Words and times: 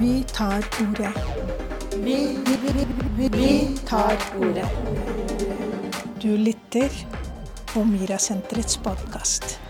Vi 0.00 0.24
tar 0.28 0.64
ordet. 0.88 1.14
Vi, 2.04 2.16
vi, 2.46 2.84
vi, 3.16 3.28
vi, 3.28 3.78
tar 3.86 4.16
ordet. 4.38 4.68
Du 6.22 6.36
lytter 6.36 6.90
på 7.74 7.84
Mirasenterets 7.84 8.78
podkast. 8.78 9.60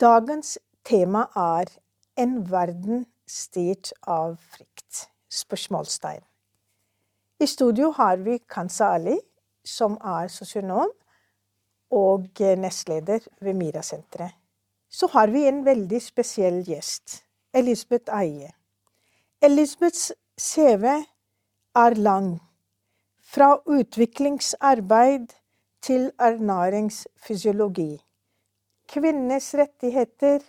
Dagens 0.00 0.58
tema 0.84 1.26
er 1.36 1.64
'En 2.16 2.50
verden 2.50 3.06
styrt 3.26 3.92
av 4.02 4.36
frykt'? 4.36 5.08
Spørsmålstegn. 5.30 6.22
I 7.40 7.46
studio 7.46 7.90
har 7.90 8.16
vi 8.16 8.38
Kansa 8.48 8.84
Ali, 8.84 9.18
som 9.64 9.92
er 10.04 10.28
sosionom 10.28 10.90
og 11.90 12.28
nestleder 12.40 13.18
ved 13.40 13.54
Mira-senteret. 13.54 14.41
Så 14.92 15.08
har 15.12 15.32
vi 15.32 15.46
en 15.48 15.64
veldig 15.64 16.00
spesiell 16.04 16.60
gjest, 16.68 17.22
Elisabeth 17.54 18.12
Eie. 18.12 18.50
Elisabeths 19.42 20.12
CV 20.36 20.84
er 21.74 21.94
lang. 21.96 22.34
Fra 23.22 23.56
utviklingsarbeid 23.66 25.32
til 25.82 26.10
ernæringsfysiologi. 26.20 28.02
kvinnes 28.92 29.54
rettigheter 29.54 30.42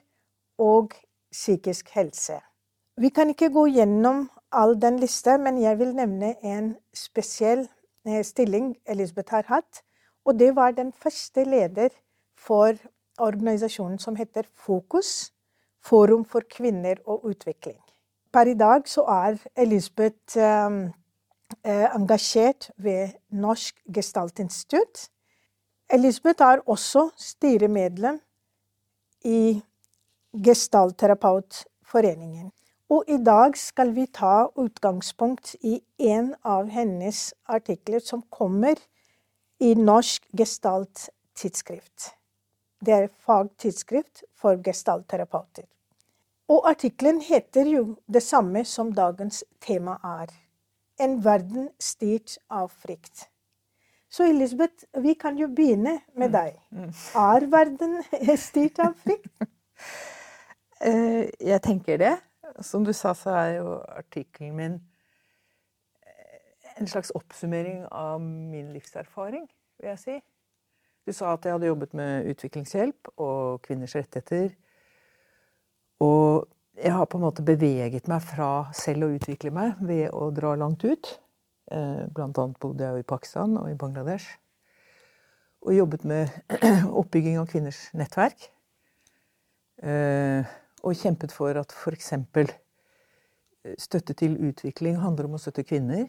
og 0.58 0.92
psykisk 1.32 1.90
helse. 1.90 2.42
Vi 2.98 3.10
kan 3.10 3.30
ikke 3.30 3.50
gå 3.50 3.66
gjennom 3.68 4.30
all 4.52 4.76
den 4.82 5.00
lista, 5.00 5.38
men 5.38 5.62
jeg 5.62 5.80
vil 5.80 5.96
nevne 5.96 6.36
en 6.46 6.76
spesiell 6.94 7.70
stilling 8.24 8.76
Elisabeth 8.86 9.32
har 9.32 9.44
hatt. 9.48 9.82
Og 10.26 10.40
det 10.40 10.56
var 10.56 10.72
den 10.72 10.92
første 10.94 11.44
leder 11.44 11.90
for 12.36 12.76
organisasjonen 13.20 14.00
som 14.00 14.16
heter 14.16 14.44
Fokus, 14.54 15.34
Forum 15.84 16.26
for 16.26 16.42
kvinner 16.50 16.96
og 17.06 17.26
utvikling. 17.28 17.80
Per 18.34 18.50
i 18.50 18.54
dag 18.58 18.88
så 18.90 19.04
er 19.04 19.38
Elisabeth 19.60 20.38
eh, 20.38 20.92
engasjert 21.94 22.72
ved 22.78 23.10
Norsk 23.30 23.82
Gestaltinstitutt. 23.94 25.10
Elisabeth 25.90 26.44
er 26.44 26.60
også 26.66 27.10
styremedlem 27.18 28.20
i 29.26 29.62
Gestaltterapeutforeningen. 30.34 32.52
Og 32.90 33.04
i 33.08 33.18
dag 33.26 33.58
skal 33.58 33.96
vi 33.96 34.06
ta 34.06 34.48
utgangspunkt 34.56 35.56
i 35.62 35.82
en 36.00 36.36
av 36.44 36.70
hennes 36.70 37.34
artikler 37.46 38.00
som 38.00 38.24
kommer 38.30 38.76
i 39.60 39.74
Norsk 39.74 40.28
Gestalttidsskrift. 40.38 42.23
Det 42.84 42.94
er 42.94 43.12
fagtidsskrift 43.26 44.24
for 44.36 44.60
gestaltterapeuter. 44.64 45.66
Og 46.52 46.68
artikkelen 46.70 47.22
heter 47.24 47.70
jo 47.70 47.84
det 48.14 48.24
samme 48.24 48.66
som 48.68 48.92
dagens 48.94 49.44
tema 49.64 49.96
er. 50.04 50.34
En 51.00 51.18
verden 51.26 51.70
styrt 51.80 52.38
av 52.52 52.68
frykt. 52.70 53.30
Så 54.14 54.28
Elisabeth, 54.30 54.86
vi 55.02 55.16
kan 55.18 55.38
jo 55.40 55.48
begynne 55.48 56.00
med 56.14 56.30
mm. 56.30 56.34
deg. 56.34 56.60
Mm. 56.70 56.92
Er 57.24 57.48
verden 57.50 57.96
styrt 58.48 58.80
av 58.80 58.98
frykt? 59.06 59.32
Eh, 60.84 61.30
jeg 61.40 61.62
tenker 61.64 61.96
det. 61.96 62.10
Som 62.60 62.84
du 62.84 62.90
sa, 62.92 63.14
så 63.16 63.32
er 63.40 63.50
jo 63.54 63.78
artikkelen 63.88 64.58
min 64.58 64.74
en 66.76 66.88
slags 66.88 67.12
oppsummering 67.16 67.86
av 67.92 68.22
min 68.22 68.74
livserfaring, 68.74 69.46
vil 69.80 69.90
jeg 69.94 70.00
si. 70.02 70.18
Du 71.04 71.12
sa 71.12 71.34
at 71.36 71.44
jeg 71.44 71.52
hadde 71.52 71.68
jobbet 71.68 71.96
med 72.00 72.30
utviklingshjelp 72.32 73.10
og 73.20 73.60
kvinners 73.66 73.96
rettigheter. 73.98 74.54
Og 76.04 76.48
jeg 76.80 76.94
har 76.96 77.10
på 77.12 77.20
en 77.20 77.26
måte 77.26 77.44
beveget 77.46 78.08
meg 78.12 78.24
fra 78.24 78.70
selv 78.78 79.08
å 79.08 79.12
utvikle 79.18 79.52
meg 79.54 79.82
ved 79.84 80.08
å 80.16 80.30
dra 80.36 80.54
langt 80.60 80.86
ut. 80.88 81.12
Eh, 81.72 82.08
blant 82.08 82.40
annet 82.40 82.60
bodde 82.64 82.88
jeg 82.88 83.04
i 83.04 83.08
Pakistan 83.08 83.58
og 83.60 83.68
i 83.70 83.78
Bangladesh. 83.80 84.32
Og 85.68 85.76
jobbet 85.76 86.08
med 86.08 86.32
oppbygging 87.04 87.38
av 87.42 87.52
kvinners 87.52 87.86
nettverk. 88.00 88.48
Eh, 89.84 90.56
og 90.84 91.00
kjempet 91.00 91.36
for 91.36 91.60
at 91.60 91.76
f.eks. 91.76 92.14
støtte 93.80 94.16
til 94.16 94.40
utvikling 94.40 95.04
handler 95.04 95.28
om 95.28 95.36
å 95.36 95.44
støtte 95.44 95.68
kvinner. 95.68 96.08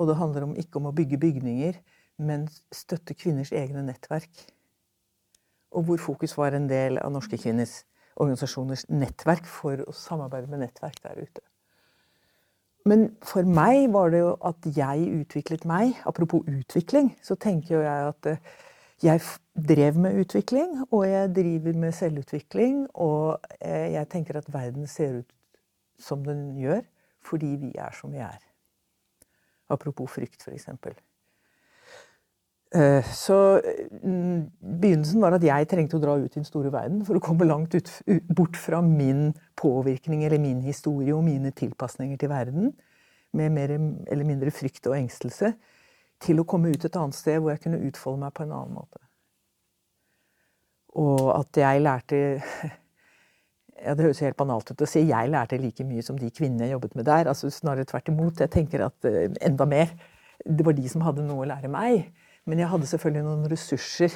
Og 0.00 0.08
det 0.08 0.16
handler 0.16 0.48
om, 0.48 0.56
ikke 0.56 0.80
om 0.80 0.88
å 0.88 0.96
bygge 0.96 1.20
bygninger, 1.20 1.76
men 2.22 2.48
støtte 2.74 3.16
kvinners 3.18 3.52
egne 3.52 3.84
nettverk. 3.86 4.30
Og 5.72 5.86
hvor 5.88 6.00
fokus 6.00 6.36
var 6.36 6.56
en 6.56 6.68
del 6.70 7.00
av 7.00 7.12
norske 7.14 7.38
kvinners 7.40 7.82
organisasjoners 8.20 8.86
nettverk 8.92 9.46
for 9.48 9.80
å 9.86 9.94
samarbeide 9.96 10.50
med 10.52 10.66
nettverk 10.66 11.00
der 11.04 11.22
ute. 11.22 11.44
Men 12.88 13.12
for 13.22 13.46
meg 13.46 13.86
var 13.94 14.10
det 14.10 14.24
jo 14.24 14.34
at 14.42 14.66
jeg 14.76 15.06
utviklet 15.22 15.64
meg. 15.68 15.94
Apropos 16.08 16.46
utvikling, 16.50 17.12
så 17.22 17.38
tenker 17.38 17.76
jo 17.76 17.82
jeg 17.84 18.08
at 18.10 18.30
eh, 18.32 18.50
jeg 19.02 19.22
drev 19.68 19.98
med 19.98 20.18
utvikling, 20.22 20.74
og 20.90 21.06
jeg 21.06 21.30
driver 21.34 21.78
med 21.78 21.94
selvutvikling. 21.94 22.88
Og 22.94 23.38
eh, 23.60 23.92
jeg 23.94 24.10
tenker 24.10 24.40
at 24.40 24.50
verden 24.52 24.90
ser 24.90 25.22
ut 25.22 25.30
som 25.98 26.24
den 26.26 26.50
gjør 26.58 26.82
fordi 27.22 27.52
vi 27.54 27.68
er 27.78 27.94
som 27.94 28.10
vi 28.10 28.18
er. 28.18 28.40
Apropos 29.70 30.10
frykt, 30.10 30.42
f.eks. 30.42 30.68
Eh, 30.68 31.02
så 32.72 33.36
mm, 33.60 34.38
begynnelsen 34.80 35.20
var 35.20 35.36
at 35.36 35.44
jeg 35.44 35.68
trengte 35.68 35.98
å 35.98 36.00
dra 36.00 36.14
ut 36.16 36.30
i 36.30 36.38
den 36.38 36.46
store 36.48 36.70
verden 36.72 37.02
for 37.04 37.18
å 37.18 37.22
komme 37.24 37.44
langt 37.44 37.74
ut, 37.76 37.90
bort 38.32 38.56
fra 38.56 38.80
min 38.84 39.34
påvirkning 39.60 40.24
eller 40.24 40.40
min 40.40 40.62
historie 40.64 41.12
og 41.12 41.24
mine 41.26 41.52
tilpasninger 41.52 42.16
til 42.20 42.32
verden, 42.32 42.72
med 43.36 43.52
mer 43.52 43.74
eller 43.76 44.28
mindre 44.28 44.52
frykt 44.52 44.88
og 44.88 44.96
engstelse, 44.96 45.52
til 46.22 46.40
å 46.40 46.46
komme 46.48 46.72
ut 46.72 46.84
et 46.84 46.96
annet 46.96 47.16
sted 47.16 47.40
hvor 47.40 47.52
jeg 47.52 47.64
kunne 47.66 47.82
utfolde 47.88 48.22
meg 48.22 48.32
på 48.36 48.46
en 48.46 48.54
annen 48.56 48.76
måte. 48.78 49.02
Og 51.00 51.28
at 51.34 51.60
jeg 51.60 51.82
lærte 51.82 52.16
ja, 53.84 53.94
Det 53.94 54.04
høres 54.04 54.20
helt 54.24 54.38
banalt 54.38 54.70
ut 54.70 54.84
å 54.84 54.88
si 54.88 55.04
jeg 55.08 55.30
lærte 55.32 55.60
like 55.60 55.84
mye 55.88 56.04
som 56.04 56.18
de 56.20 56.30
kvinnene 56.30 56.68
jeg 56.68 56.76
jobbet 56.76 56.96
med 56.98 57.08
der. 57.08 57.28
altså 57.32 57.50
Snarere 57.50 57.88
tvert 57.88 58.12
imot. 58.12 58.40
Jeg 58.40 58.52
tenker 58.52 58.86
at 58.86 59.08
uh, 59.08 59.24
enda 59.40 59.68
mer. 59.68 59.92
Det 60.44 60.66
var 60.66 60.76
de 60.76 60.88
som 60.88 61.04
hadde 61.04 61.24
noe 61.26 61.44
å 61.44 61.48
lære 61.48 61.70
meg. 61.72 62.12
Men 62.48 62.62
jeg 62.62 62.70
hadde 62.72 62.90
selvfølgelig 62.90 63.26
noen 63.26 63.48
ressurser 63.52 64.14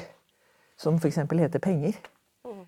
som 0.76 0.98
f.eks. 0.98 1.22
heter 1.22 1.62
penger. 1.62 1.98
Mm. 2.46 2.64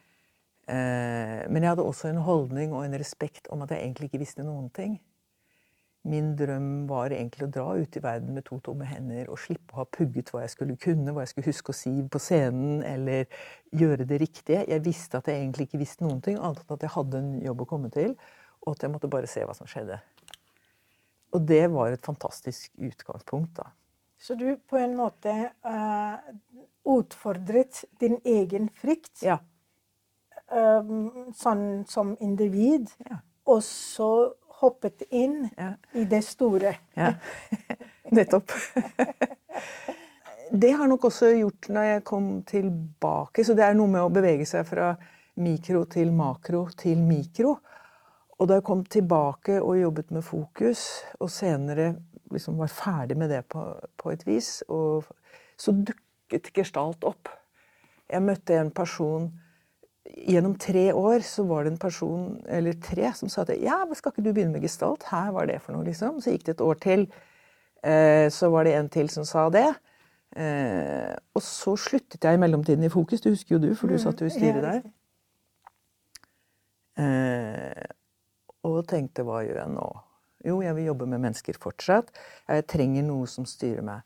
Uh, 0.69 1.43
men 1.51 1.63
jeg 1.63 1.73
hadde 1.73 1.87
også 1.87 2.13
en 2.13 2.23
holdning 2.25 2.75
og 2.77 2.85
en 2.85 2.99
respekt 3.01 3.51
om 3.53 3.65
at 3.65 3.75
jeg 3.75 3.85
egentlig 3.85 4.11
ikke 4.11 4.23
visste 4.23 4.47
noen 4.47 4.71
ting. 4.75 4.99
Min 6.09 6.31
drøm 6.39 6.87
var 6.89 7.13
egentlig 7.13 7.49
å 7.49 7.53
dra 7.53 7.67
ut 7.77 7.97
i 7.99 8.03
verden 8.03 8.37
med 8.37 8.47
to 8.47 8.61
tomme 8.65 8.87
hender 8.89 9.29
og 9.29 9.41
slippe 9.43 9.75
å 9.75 9.83
ha 9.83 9.87
pugget 9.93 10.31
hva 10.33 10.45
jeg 10.45 10.53
skulle 10.55 10.77
kunne, 10.81 11.13
hva 11.13 11.25
jeg 11.25 11.33
skulle 11.33 11.51
huske 11.51 11.75
å 11.75 11.77
si 11.77 11.93
på 12.07 12.21
scenen, 12.23 12.85
eller 12.87 13.27
gjøre 13.77 14.07
det 14.09 14.21
riktige. 14.23 14.63
Jeg 14.71 14.85
visste 14.87 15.19
at 15.19 15.29
jeg 15.29 15.43
egentlig 15.43 15.69
ikke 15.69 15.83
visste 15.83 16.07
noen 16.07 16.23
ting, 16.25 16.39
annet 16.39 16.63
enn 16.63 16.79
at 16.79 16.87
jeg 16.87 16.95
hadde 16.95 17.21
en 17.21 17.35
jobb 17.45 17.65
å 17.65 17.69
komme 17.75 17.91
til, 17.93 18.15
og 18.65 18.77
at 18.77 18.87
jeg 18.87 18.95
måtte 18.95 19.11
bare 19.11 19.29
se 19.29 19.43
hva 19.45 19.57
som 19.59 19.69
skjedde. 19.69 19.99
Og 21.37 21.45
det 21.51 21.65
var 21.75 21.93
et 21.93 22.07
fantastisk 22.07 22.71
utgangspunkt, 22.79 23.59
da. 23.59 23.69
Så 24.19 24.35
du 24.35 24.57
på 24.57 24.77
en 24.77 24.97
måte 24.97 25.51
uh, 25.67 26.19
utfordret 26.85 27.85
din 28.01 28.19
egen 28.25 28.69
frykt? 28.75 29.23
Ja. 29.23 29.39
Um, 30.49 31.31
sånn 31.37 31.85
som 31.89 32.17
individ. 32.25 32.91
Ja. 33.07 33.21
Og 33.49 33.63
så 33.65 34.11
hoppet 34.59 35.05
inn 35.11 35.47
ja. 35.57 35.73
i 35.95 36.05
det 36.09 36.23
store. 36.27 36.75
Ja, 36.99 37.13
nettopp. 38.17 38.53
det 40.63 40.73
har 40.81 40.91
nok 40.91 41.09
også 41.09 41.31
gjort 41.37 41.71
når 41.73 41.89
jeg 41.93 42.05
kom 42.09 42.29
tilbake. 42.49 43.47
Så 43.47 43.55
det 43.55 43.69
er 43.69 43.79
noe 43.79 43.93
med 43.93 44.03
å 44.03 44.13
bevege 44.13 44.47
seg 44.49 44.67
fra 44.69 44.93
mikro 45.39 45.85
til 45.91 46.11
makro 46.13 46.67
til 46.77 46.99
mikro. 47.07 47.55
Og 48.39 48.47
da 48.47 48.59
jeg 48.59 48.67
kom 48.67 48.85
tilbake 48.87 49.59
og 49.59 49.79
jobbet 49.81 50.13
med 50.15 50.23
fokus, 50.23 50.85
og 51.19 51.31
senere 51.31 51.93
liksom 52.33 52.59
var 52.61 52.71
ferdig 52.73 53.17
med 53.19 53.31
det 53.31 53.45
på, 53.49 53.65
på 53.97 54.13
et 54.13 54.27
vis, 54.27 54.63
Og 54.69 55.05
så 55.59 55.73
dukket 55.73 56.53
Gestalt 56.55 57.05
opp. 57.05 57.29
Jeg 58.09 58.23
møtte 58.25 58.57
en 58.57 58.71
person 58.71 59.31
gjennom 60.09 60.55
tre 60.61 60.93
år 60.97 61.23
så 61.27 61.45
var 61.49 61.65
det 61.65 61.75
en 61.75 61.81
person, 61.81 62.39
eller 62.49 62.77
tre, 62.83 63.11
som 63.17 63.29
sa 63.29 63.45
at 63.45 63.53
ja, 63.61 63.81
skal 63.95 64.13
ikke 64.13 64.25
du 64.25 64.33
begynne 64.33 64.55
med 64.55 64.65
gestalt? 64.65 65.05
Her 65.11 65.33
var 65.37 65.49
det 65.51 65.61
for 65.63 65.77
noe, 65.77 65.87
liksom. 65.87 66.23
Så 66.23 66.33
gikk 66.33 66.47
det 66.47 66.57
et 66.57 66.65
år 66.65 66.81
til. 66.83 67.07
Eh, 67.85 68.27
så 68.33 68.51
var 68.53 68.65
det 68.65 68.75
en 68.79 68.89
til 68.93 69.11
som 69.13 69.27
sa 69.29 69.49
det. 69.53 69.69
Eh, 70.37 71.13
og 71.35 71.45
så 71.45 71.77
sluttet 71.81 72.25
jeg 72.25 72.37
i 72.37 72.41
mellomtiden 72.41 72.85
i 72.85 72.93
Fokus, 72.93 73.21
det 73.25 73.33
husker 73.33 73.57
jo 73.57 73.63
du, 73.63 73.71
for 73.75 73.89
du 73.89 73.97
mm, 73.97 74.03
satt 74.03 74.21
jo 74.21 74.29
i 74.29 74.35
styret 74.35 74.65
der. 74.65 74.83
Eh, 76.99 77.89
og 78.69 78.83
tenkte 78.91 79.25
hva 79.27 79.43
gjør 79.47 79.63
jeg 79.63 79.75
nå? 79.77 79.89
Jo, 80.47 80.61
jeg 80.63 80.75
vil 80.77 80.91
jobbe 80.91 81.09
med 81.11 81.23
mennesker 81.25 81.59
fortsatt. 81.59 82.13
Jeg 82.47 82.67
trenger 82.71 83.07
noe 83.07 83.27
som 83.31 83.47
styrer 83.49 83.83
meg. 83.87 84.05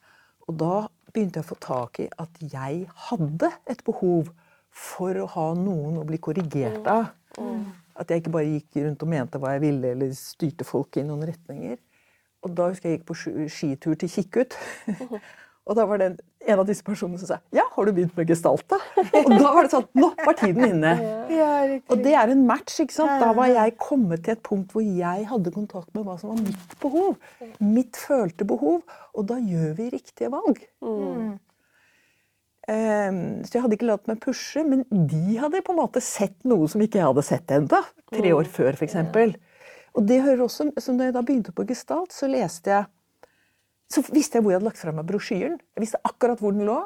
Og 0.49 0.57
da 0.61 0.75
begynte 1.13 1.41
jeg 1.41 1.47
å 1.47 1.51
få 1.51 1.59
tak 1.61 2.01
i 2.03 2.09
at 2.23 2.41
jeg 2.41 2.87
hadde 3.09 3.51
et 3.71 3.85
behov 3.85 4.33
for 4.73 5.19
å 5.21 5.29
ha 5.35 5.47
noen 5.59 6.01
å 6.01 6.07
bli 6.09 6.19
korrigert 6.23 6.89
av. 6.89 7.13
At 7.93 8.09
jeg 8.09 8.23
ikke 8.23 8.33
bare 8.33 8.49
gikk 8.49 8.81
rundt 8.81 9.05
og 9.05 9.13
mente 9.13 9.41
hva 9.41 9.53
jeg 9.55 9.65
ville, 9.67 9.93
eller 9.93 10.15
styrte 10.17 10.65
folk 10.65 10.97
i 10.97 11.05
noen 11.07 11.27
retninger. 11.29 11.77
Og 12.43 12.57
da 12.57 12.71
husker 12.73 12.89
jeg 12.89 12.97
jeg 12.97 13.03
gikk 13.03 13.11
på 13.11 13.19
skitur 13.53 13.99
til 14.01 14.11
Kikkut. 14.17 14.57
Og 15.71 15.79
da 15.79 15.85
var 15.87 16.01
det 16.01 16.09
en 16.43 16.59
av 16.59 16.67
disse 16.67 16.83
personene 16.83 17.21
som 17.21 17.29
sa 17.31 17.37
ja, 17.55 17.63
har 17.71 17.87
du 17.87 17.93
begynt 17.95 18.17
med 18.19 18.31
gestalt, 18.33 18.65
da? 18.71 18.81
Og 19.21 19.31
da 19.31 19.53
var 19.55 19.63
det 19.63 19.71
sånn 19.71 19.87
nå 19.95 20.09
var 20.19 20.35
tiden 20.41 20.65
inne. 20.67 20.95
Ja. 21.31 21.53
Og 21.87 22.03
det 22.03 22.17
er 22.19 22.33
en 22.33 22.43
match. 22.49 22.81
ikke 22.83 22.97
sant? 22.97 23.23
Da 23.23 23.31
var 23.37 23.53
jeg 23.53 23.77
kommet 23.81 24.25
til 24.27 24.35
et 24.35 24.43
punkt 24.47 24.75
hvor 24.75 24.83
jeg 24.83 25.29
hadde 25.31 25.55
kontakt 25.55 25.93
med 25.95 26.07
hva 26.09 26.17
som 26.19 26.33
var 26.33 26.43
mitt 26.43 26.75
behov. 26.83 27.15
Mitt 27.63 28.01
følte 28.01 28.49
behov. 28.49 28.83
Og 29.15 29.29
da 29.31 29.39
gjør 29.39 29.77
vi 29.79 29.89
riktige 29.95 30.33
valg. 30.35 30.59
Ehm, 32.71 33.23
så 33.47 33.57
jeg 33.57 33.65
hadde 33.65 33.79
ikke 33.79 33.89
latt 33.89 34.11
meg 34.11 34.21
pushe, 34.23 34.63
men 34.67 34.85
de 34.91 35.39
hadde 35.39 35.63
på 35.67 35.75
en 35.75 35.81
måte 35.81 36.03
sett 36.03 36.37
noe 36.47 36.69
som 36.71 36.83
ikke 36.83 37.01
jeg 37.01 37.09
hadde 37.09 37.25
sett 37.27 37.55
ennå. 37.55 37.83
Tre 38.13 38.35
år 38.35 38.51
før, 38.51 38.75
f.eks. 38.79 38.99
Og 39.93 40.07
det 40.09 40.23
hører 40.25 40.45
også, 40.47 40.71
så 40.81 40.95
når 40.95 41.11
jeg 41.11 41.17
da 41.17 41.23
begynte 41.27 41.55
på 41.55 41.67
gestalt, 41.69 42.15
så 42.15 42.31
leste 42.31 42.73
jeg 42.73 42.91
Så 43.93 44.01
visste 44.09 44.39
jeg 44.39 44.45
hvor 44.45 44.55
jeg 44.55 44.61
hadde 44.61 44.71
lagt 44.71 44.81
fra 44.81 44.95
meg 44.97 45.07
brosjyren. 45.09 45.59
Jeg 45.77 45.85
visste 45.85 46.01
akkurat 46.09 46.41
hvor 46.41 46.55
den 46.57 46.65
lå. 46.69 46.79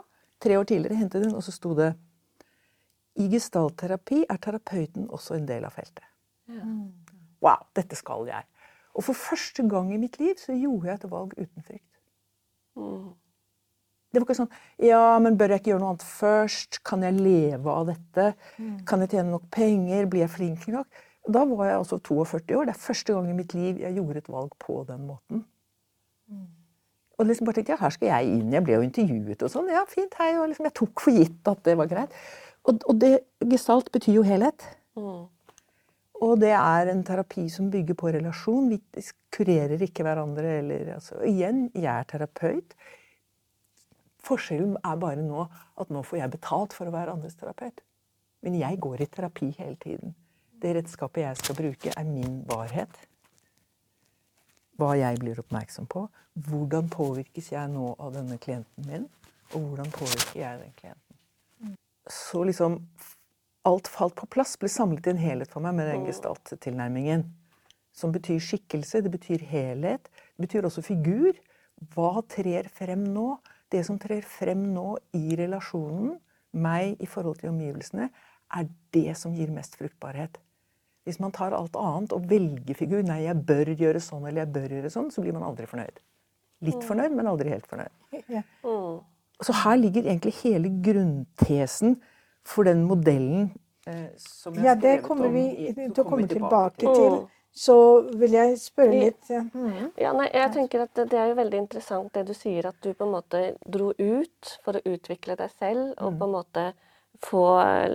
Tre 0.43 0.59
år 0.59 0.67
tidligere 0.69 0.99
hentet 1.01 1.23
den, 1.25 1.35
og 1.39 1.43
så 1.47 1.53
sto 1.55 1.71
det 1.79 1.93
I 3.17 3.29
gestaltterapi 3.33 4.25
er 4.29 4.41
terapeuten 4.43 5.07
også 5.09 5.39
en 5.39 5.47
del 5.49 5.65
av 5.65 5.73
feltet. 5.73 6.05
Wow, 7.41 7.63
dette 7.77 7.97
skal 7.97 8.27
jeg. 8.29 8.45
Og 8.97 9.05
for 9.05 9.17
første 9.17 9.65
gang 9.69 9.93
i 9.95 10.01
mitt 10.01 10.19
liv 10.21 10.35
så 10.41 10.53
gjorde 10.57 10.89
jeg 10.91 10.99
et 11.01 11.11
valg 11.13 11.33
uten 11.39 11.63
frykt. 11.65 11.93
Det 14.13 14.21
var 14.21 14.27
ikke 14.27 14.37
sånn 14.39 14.53
Ja, 14.85 15.19
men 15.21 15.37
bør 15.37 15.53
jeg 15.55 15.61
ikke 15.63 15.71
gjøre 15.73 15.83
noe 15.83 15.95
annet 15.95 16.05
først? 16.09 16.81
Kan 16.85 17.03
jeg 17.05 17.17
leve 17.21 17.73
av 17.73 17.87
dette? 17.91 18.29
Kan 18.89 19.01
jeg 19.05 19.11
tjene 19.15 19.31
nok 19.33 19.49
penger? 19.53 20.07
Blir 20.13 20.25
jeg 20.27 20.33
flink 20.35 20.67
nok? 20.73 20.87
Da 21.29 21.45
var 21.49 21.67
jeg 21.67 21.79
altså 21.81 21.99
42 21.99 22.57
år. 22.57 22.69
Det 22.69 22.75
er 22.77 22.85
første 22.87 23.13
gang 23.17 23.31
i 23.31 23.37
mitt 23.41 23.55
liv 23.55 23.81
jeg 23.81 23.97
gjorde 23.97 24.19
et 24.23 24.29
valg 24.33 24.53
på 24.63 24.85
den 24.89 25.07
måten. 25.09 25.45
Og 27.17 27.29
liksom 27.29 27.49
bare 27.49 27.59
tenkte 27.59 27.73
ja, 27.73 27.81
her 27.81 27.95
skal 27.95 28.11
jeg 28.11 28.35
inn. 28.35 28.51
Jeg 28.53 28.65
ble 28.65 28.77
jo 28.77 28.85
intervjuet 28.85 29.45
og 29.47 29.53
sånn. 29.53 29.71
Ja, 29.73 29.87
fint, 29.89 30.13
hei. 30.21 30.35
Og 30.41 30.51
liksom, 30.51 30.69
jeg 30.69 30.77
tok 30.77 31.05
for 31.05 31.17
gitt 31.17 31.49
at 31.53 31.63
det 31.65 31.77
var 31.81 31.89
greit. 31.91 32.13
Og, 32.69 32.83
og 32.85 32.99
det, 33.01 33.13
gestalt 33.53 33.89
betyr 33.95 34.19
jo 34.19 34.27
helhet. 34.27 34.67
Og 36.27 36.37
det 36.41 36.53
er 36.57 36.91
en 36.93 37.03
terapi 37.07 37.47
som 37.53 37.71
bygger 37.73 37.97
på 37.99 38.13
relasjon. 38.17 38.69
Vi 38.73 39.07
kurerer 39.33 39.81
ikke 39.87 40.05
hverandre. 40.05 40.59
Eller, 40.61 40.93
altså, 40.99 41.19
igjen, 41.29 41.67
jeg 41.77 41.93
er 41.93 42.09
terapeut. 42.13 42.77
Forskjellen 44.27 44.77
er 44.83 45.01
bare 45.01 45.25
nå 45.25 45.47
at 45.81 45.93
nå 45.93 46.03
får 46.05 46.21
jeg 46.21 46.37
betalt 46.37 46.77
for 46.77 46.89
å 46.89 46.95
være 46.95 47.17
andres 47.17 47.39
terapeut. 47.39 47.81
Men 48.45 48.61
jeg 48.61 48.81
går 48.83 49.05
i 49.05 49.11
terapi 49.11 49.53
hele 49.57 49.77
tiden. 49.81 50.17
Det 50.61 50.73
redskapet 50.77 51.25
jeg 51.25 51.41
skal 51.41 51.57
bruke, 51.59 51.93
er 51.97 52.09
min 52.09 52.43
varhet. 52.49 52.93
Hva 54.77 54.93
jeg 54.99 55.21
blir 55.23 55.41
oppmerksom 55.41 55.89
på. 55.89 56.07
Hvordan 56.49 56.91
påvirkes 56.93 57.53
jeg 57.53 57.73
nå 57.73 57.95
av 57.97 58.13
denne 58.17 58.37
klienten 58.43 58.89
min? 58.89 59.07
Og 59.55 59.71
hvordan 59.71 59.91
påvirker 59.95 60.41
jeg 60.41 60.61
den 60.61 60.75
klienten? 60.77 61.77
Så 62.13 62.45
liksom 62.45 62.81
alt 63.67 63.89
falt 63.91 64.15
på 64.19 64.29
plass, 64.31 64.55
ble 64.61 64.71
samlet 64.71 65.09
i 65.09 65.15
en 65.15 65.23
helhet 65.23 65.51
for 65.51 65.65
meg 65.65 65.75
med 65.79 65.89
den 65.91 66.07
gestalttilnærmingen. 66.07 67.25
Som 67.97 68.13
betyr 68.15 68.39
skikkelse, 68.43 69.01
det 69.03 69.11
betyr 69.15 69.43
helhet. 69.49 70.11
Det 70.37 70.47
betyr 70.47 70.69
også 70.69 70.85
figur. 70.85 71.33
Hva 71.95 72.21
trer 72.31 72.69
frem 72.73 73.03
nå? 73.15 73.37
Det 73.73 73.83
som 73.89 73.99
trer 73.99 74.23
frem 74.23 74.69
nå 74.75 74.95
i 75.17 75.35
relasjonen, 75.39 76.19
meg 76.57 77.01
i 77.03 77.09
forhold 77.11 77.41
til 77.41 77.51
omgivelsene, 77.51 78.11
er 78.55 78.69
det 78.95 79.17
som 79.19 79.35
gir 79.35 79.51
mest 79.53 79.75
fruktbarhet. 79.81 80.39
Hvis 81.07 81.21
man 81.23 81.31
tar 81.33 81.55
alt 81.55 81.77
annet 81.79 82.13
og 82.17 82.25
velger 82.29 82.75
figur, 82.75 83.03
nei, 83.07 83.21
jeg 83.29 83.39
bør 83.47 83.69
gjøre 83.79 84.01
sånn 84.03 84.25
eller 84.27 84.43
jeg 84.43 84.53
bør 84.57 84.73
gjøre 84.75 84.91
sånn, 84.91 85.11
så 85.15 85.23
blir 85.23 85.33
man 85.37 85.45
aldri 85.47 85.69
fornøyd. 85.71 86.01
Litt 86.67 86.83
fornøyd, 86.89 87.13
men 87.15 87.29
aldri 87.31 87.53
helt 87.53 87.67
fornøyd. 87.71 88.25
Ja. 88.33 88.43
Så 89.47 89.53
her 89.63 89.77
ligger 89.79 90.03
egentlig 90.09 90.33
hele 90.43 90.71
grunntesen 90.83 91.99
for 92.47 92.65
den 92.67 92.85
modellen 92.89 93.53
eh, 93.87 94.09
som 94.19 94.55
jeg 94.55 94.65
Ja, 94.65 94.75
har 94.75 94.81
det 94.81 94.83
skrevet 94.99 95.07
kommer 95.07 95.27
om 95.27 95.33
vi 95.35 95.45
i- 95.69 95.73
så 95.75 95.95
kommer 96.03 96.11
komme 96.11 96.23
vi 96.27 96.35
tilbake 96.35 96.77
til. 96.79 96.95
til. 96.95 97.27
Så 97.57 97.77
vil 98.19 98.31
jeg 98.33 98.57
spørre 98.59 98.91
litt 99.01 99.31
ja. 99.31 99.45
Ja, 99.97 100.13
nei, 100.13 100.29
jeg 100.33 100.53
tenker 100.53 100.83
at 100.83 100.95
det, 100.95 101.09
det 101.11 101.19
er 101.19 101.29
jo 101.29 101.35
veldig 101.39 101.59
interessant 101.63 102.13
det 102.13 102.27
du 102.27 102.35
sier, 102.35 102.67
at 102.67 102.75
du 102.83 102.93
på 102.95 103.05
en 103.07 103.13
måte 103.15 103.57
dro 103.67 103.93
ut 103.99 104.59
for 104.65 104.73
å 104.75 104.83
utvikle 104.85 105.37
deg 105.37 105.51
selv, 105.59 105.95
og 105.99 106.19
på 106.19 106.25
en 106.25 106.33
måte 106.35 106.73
få 107.25 107.45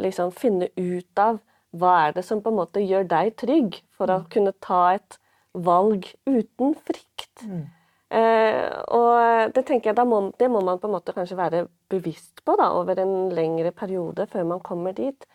liksom 0.01 0.31
finne 0.33 0.69
ut 0.77 1.19
av 1.19 1.39
hva 1.71 1.91
er 2.07 2.15
det 2.15 2.23
som 2.27 2.41
på 2.43 2.51
en 2.51 2.59
måte 2.59 2.83
gjør 2.83 3.07
deg 3.09 3.35
trygg, 3.39 3.81
for 3.95 4.11
å 4.11 4.23
kunne 4.31 4.53
ta 4.63 4.81
et 4.97 5.19
valg 5.53 6.07
uten 6.27 6.75
frykt. 6.75 7.45
Eh, 8.11 8.67
og 8.91 9.53
det 9.55 9.63
tenker 9.67 9.91
jeg, 9.91 9.97
da 9.99 10.03
må, 10.07 10.19
det 10.39 10.49
må 10.51 10.59
man 10.67 10.79
på 10.81 10.89
en 10.89 10.95
måte 10.97 11.15
kanskje 11.15 11.39
være 11.39 11.61
bevisst 11.91 12.43
på 12.43 12.57
da, 12.59 12.73
over 12.75 12.99
en 12.99 13.31
lengre 13.31 13.71
periode 13.71 14.27
før 14.31 14.49
man 14.49 14.63
kommer 14.63 14.95
dit. 14.97 15.27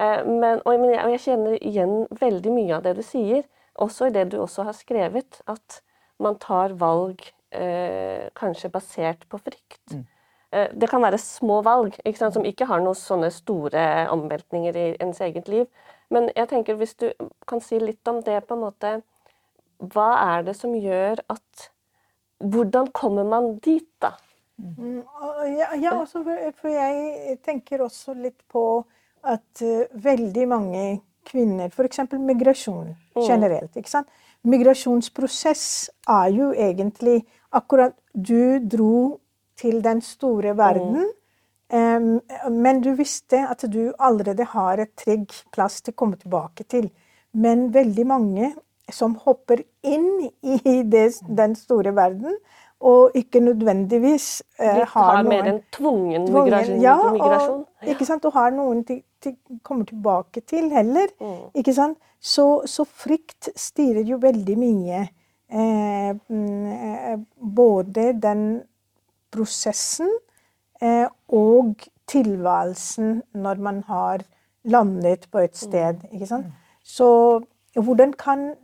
Eh, 0.00 0.22
men, 0.24 0.62
og, 0.64 0.72
jeg, 0.88 1.02
jeg 1.16 1.24
kjenner 1.26 1.58
igjen 1.60 1.94
veldig 2.20 2.54
mye 2.54 2.78
av 2.78 2.86
det 2.86 2.96
du 3.00 3.04
sier, 3.04 3.44
også 3.80 4.08
i 4.08 4.14
det 4.16 4.30
du 4.32 4.38
også 4.40 4.64
har 4.68 4.76
skrevet, 4.76 5.40
at 5.48 5.80
man 6.22 6.38
tar 6.40 6.76
valg 6.80 7.20
eh, 7.52 8.28
kanskje 8.38 8.72
basert 8.72 9.28
på 9.28 9.40
frykt. 9.40 9.84
Eh, 9.92 10.04
det 10.52 10.88
kan 10.90 11.00
være 11.02 11.18
små 11.18 11.62
valg 11.64 11.94
ikke 12.04 12.18
sant, 12.18 12.34
som 12.36 12.44
ikke 12.44 12.66
har 12.68 12.82
noen 12.84 12.98
sånne 12.98 13.30
store 13.32 13.84
omveltninger 14.12 14.76
i 14.76 14.86
ens 15.00 15.20
eget 15.24 15.48
liv. 15.48 15.66
Men 16.12 16.28
jeg 16.36 16.48
tenker 16.50 16.76
hvis 16.76 16.94
du 17.00 17.06
kan 17.48 17.60
si 17.64 17.78
litt 17.80 18.06
om 18.08 18.20
det 18.22 18.42
på 18.46 18.54
en 18.58 18.66
måte 18.66 18.90
Hva 19.82 20.10
er 20.36 20.42
det 20.46 20.54
som 20.58 20.74
gjør 20.76 21.22
at 21.32 21.70
Hvordan 22.42 22.90
kommer 22.92 23.24
man 23.24 23.56
dit, 23.64 23.88
da? 24.02 24.12
Mm, 24.58 25.02
Ja, 25.58 25.74
ja 25.74 25.90
altså, 26.00 26.22
for- 26.58 26.68
jeg 26.68 27.38
tenker 27.42 27.78
også 27.82 28.14
litt 28.14 28.42
på 28.52 28.84
at 29.24 29.62
eh, 29.62 29.86
veldig 29.94 30.48
mange 30.48 31.00
kvinner, 31.24 31.70
f.eks. 31.70 31.98
migrasjon 32.18 32.96
generelt 33.14 33.76
ikke 33.76 33.88
sant? 33.90 34.08
Migrasjonsprosess 34.44 35.90
er 36.08 36.30
jo 36.34 36.50
egentlig 36.52 37.22
akkurat 37.52 37.94
Du 38.14 38.58
dro 38.68 39.20
til 39.58 39.82
den 39.84 40.00
store 40.04 40.56
verden, 40.58 41.06
em, 41.72 42.20
men 42.50 42.82
du 42.84 42.92
visste 42.98 43.44
at 43.48 43.64
du 43.72 43.92
allerede 43.98 44.44
har 44.54 44.82
et 44.82 44.92
trygg 44.98 45.30
plass 45.52 45.80
til 45.82 45.94
å 45.94 46.00
komme 46.04 46.20
tilbake 46.20 46.66
til. 46.68 46.90
Men 47.32 47.70
veldig 47.74 48.06
mange 48.06 48.52
som 48.92 49.14
hopper 49.24 49.62
inn 49.82 50.28
i 50.42 50.82
det, 50.82 51.06
den 51.28 51.54
store 51.56 51.94
verden, 51.96 52.36
og 52.82 53.14
ikke 53.14 53.40
nødvendigvis 53.40 54.42
uh, 54.58 54.82
har 54.90 55.20
noen 55.22 55.28
mer 55.30 55.48
en 55.52 55.60
tvungen 55.72 56.24
tvungen- 56.26 56.80
ja, 56.82 56.96
migrasjon. 57.12 57.60
Og, 57.62 57.88
ikke 57.94 58.06
sant? 58.08 58.24
og 58.26 58.34
har 58.34 58.50
noen 58.50 58.82
til, 58.84 59.04
til 59.22 59.36
kommer 59.62 59.86
tilbake 59.86 60.42
til 60.50 60.66
heller. 60.74 61.12
Ikke 61.54 61.74
sant? 61.76 61.98
Så, 62.18 62.62
så 62.66 62.84
frykt 62.84 63.52
styrer 63.58 64.02
jo 64.06 64.18
veldig 64.22 64.58
mye. 64.58 65.06
Eh, 65.52 66.16
mm, 66.28 66.66
eh, 66.72 67.18
både 67.54 68.12
den 68.22 68.62
prosessen 69.32 70.10
eh, 70.82 71.06
og 71.28 71.86
tilværelsen 72.10 73.22
når 73.34 73.60
man 73.64 73.82
har 73.88 74.24
landet 74.64 75.28
på 75.32 75.38
et 75.38 75.56
sted. 75.56 76.02
Ikke 76.12 76.26
sant? 76.26 76.46
Så 76.84 77.08
hvordan 77.74 78.12
kan 78.12 78.54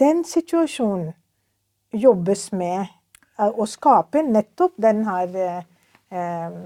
den 0.00 0.24
situasjonen 0.24 1.12
jobbes 1.94 2.48
med 2.52 2.86
eh, 3.38 3.50
å 3.52 3.66
skape 3.70 4.22
nettopp 4.26 4.74
den 4.82 5.04
her 5.06 5.36
eh, 5.36 5.62
eh, 6.10 6.56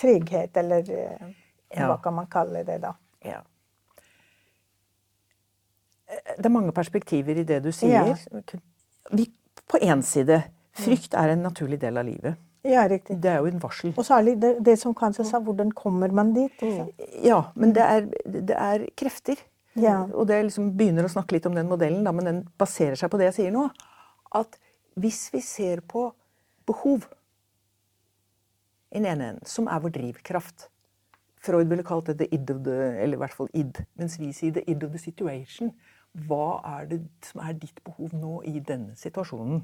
trygghet, 0.00 0.56
eller 0.56 0.90
eh, 0.90 1.30
Ja. 1.70 1.86
hva 1.86 2.00
kan 2.02 2.14
man 2.16 2.26
kalle 2.26 2.64
det 2.66 2.80
da? 2.82 2.92
Ja. 3.24 3.40
Eh, 6.08 6.34
Det 6.36 6.46
er 6.46 6.50
mange 6.50 6.72
perspektiver 6.72 7.38
i 7.38 7.44
det 7.46 7.60
du 7.64 7.70
sier. 7.72 8.16
Vi, 9.12 9.26
på 9.70 9.78
én 9.78 10.02
side 10.02 10.42
frykt 10.76 11.16
er 11.18 11.34
en 11.34 11.44
naturlig 11.46 11.80
del 11.82 11.98
av 12.00 12.06
livet. 12.08 12.40
Ja, 12.66 12.84
riktig. 12.88 13.16
Det 13.22 13.30
er 13.30 13.38
jo 13.40 13.48
en 13.48 13.62
varsel. 13.62 13.94
Og 13.96 14.04
særlig 14.04 14.34
det, 14.40 14.52
det 14.64 14.76
som 14.78 14.94
kanskje 14.96 15.24
sa, 15.24 15.40
hvordan 15.40 15.70
kommer 15.76 16.12
man 16.12 16.34
dit? 16.36 16.64
Ja, 17.24 17.42
men 17.56 17.72
det 17.76 17.86
er, 17.86 18.08
det 18.26 18.56
er 18.56 18.84
krefter. 19.00 19.40
Ja. 19.80 20.02
Og 20.12 20.26
det 20.28 20.42
liksom 20.44 20.74
begynner 20.76 21.06
å 21.06 21.12
snakke 21.12 21.36
litt 21.36 21.46
om 21.48 21.56
den 21.56 21.70
modellen, 21.70 22.04
da, 22.04 22.12
men 22.12 22.28
den 22.28 22.42
baserer 22.60 22.98
seg 23.00 23.12
på 23.12 23.20
det 23.20 23.30
jeg 23.30 23.38
sier 23.38 23.54
nå. 23.54 23.68
At 24.36 24.58
hvis 25.00 25.28
vi 25.32 25.40
ser 25.44 25.80
på 25.88 26.10
behov 26.68 27.06
i 28.90 28.98
den 28.98 29.08
ene 29.08 29.32
enden, 29.32 29.48
som 29.48 29.70
er 29.70 29.80
vår 29.80 29.94
drivkraft 29.94 30.68
Freud 31.40 31.70
ville 31.70 31.84
kalt 31.86 32.10
det 32.10 32.18
the 32.20 32.26
id 32.36 32.50
of 32.52 32.58
the 32.66 32.74
Eller 33.00 33.16
i 33.16 33.20
hvert 33.22 33.32
fall 33.32 33.48
id. 33.56 33.78
Mens 33.96 34.18
vi 34.20 34.28
sier 34.36 34.52
the 34.52 34.64
id 34.68 34.84
of 34.84 34.90
the 34.92 35.00
situation. 35.00 35.70
Hva 36.12 36.60
er 36.68 36.90
det 36.90 37.00
som 37.24 37.40
er 37.40 37.54
ditt 37.56 37.80
behov 37.86 38.12
nå 38.12 38.42
i 38.44 38.58
denne 38.60 38.96
situasjonen? 38.98 39.62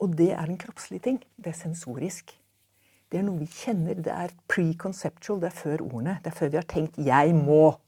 Og 0.00 0.16
det 0.18 0.32
er 0.32 0.44
en 0.44 0.58
kroppslig 0.58 1.02
ting. 1.02 1.20
Det 1.36 1.46
er 1.52 1.58
sensorisk. 1.58 2.40
det 3.12 3.20
er 3.20 3.26
noe 3.28 3.38
vi 3.38 3.46
kjenner. 3.46 3.94
Det 3.94 4.10
er 4.10 4.32
preconceptual. 4.48 5.40
Det 5.40 5.46
er 5.46 5.54
før 5.54 5.84
ordene. 5.84 6.18
Det 6.24 6.32
er 6.32 6.36
før 6.38 6.48
vi 6.50 6.56
har 6.56 6.64
tenkt 6.66 6.96
'jeg 6.98 7.34
må', 7.34 7.78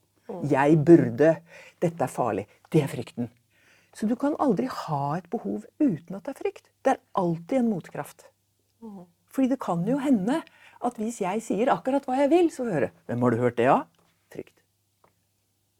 'jeg 0.50 0.78
burde', 0.84 1.42
'dette 1.80 2.02
er 2.04 2.06
farlig'. 2.06 2.46
Det 2.70 2.82
er 2.82 2.86
frykten. 2.86 3.30
Så 3.92 4.06
du 4.06 4.14
kan 4.14 4.36
aldri 4.38 4.66
ha 4.66 5.16
et 5.16 5.30
behov 5.30 5.64
uten 5.80 6.14
at 6.14 6.25
det 6.25 6.28
er 6.36 6.42
frykt. 6.42 6.70
Det 6.84 6.92
er 6.92 7.00
alltid 7.14 7.58
en 7.58 7.70
motkraft. 7.70 8.26
Fordi 9.28 9.48
det 9.48 9.58
kan 9.60 9.84
jo 9.88 9.98
hende 9.98 10.42
at 10.84 10.94
hvis 10.96 11.20
jeg 11.20 11.42
sier 11.42 11.72
akkurat 11.72 12.04
hva 12.06 12.16
jeg 12.20 12.30
vil, 12.30 12.50
så 12.50 12.64
hører 12.64 12.90
'Hvem 13.08 13.22
har 13.22 13.30
du 13.30 13.36
hørt 13.36 13.56
det 13.56 13.66
av?' 13.66 13.86
Frykt. 14.32 14.62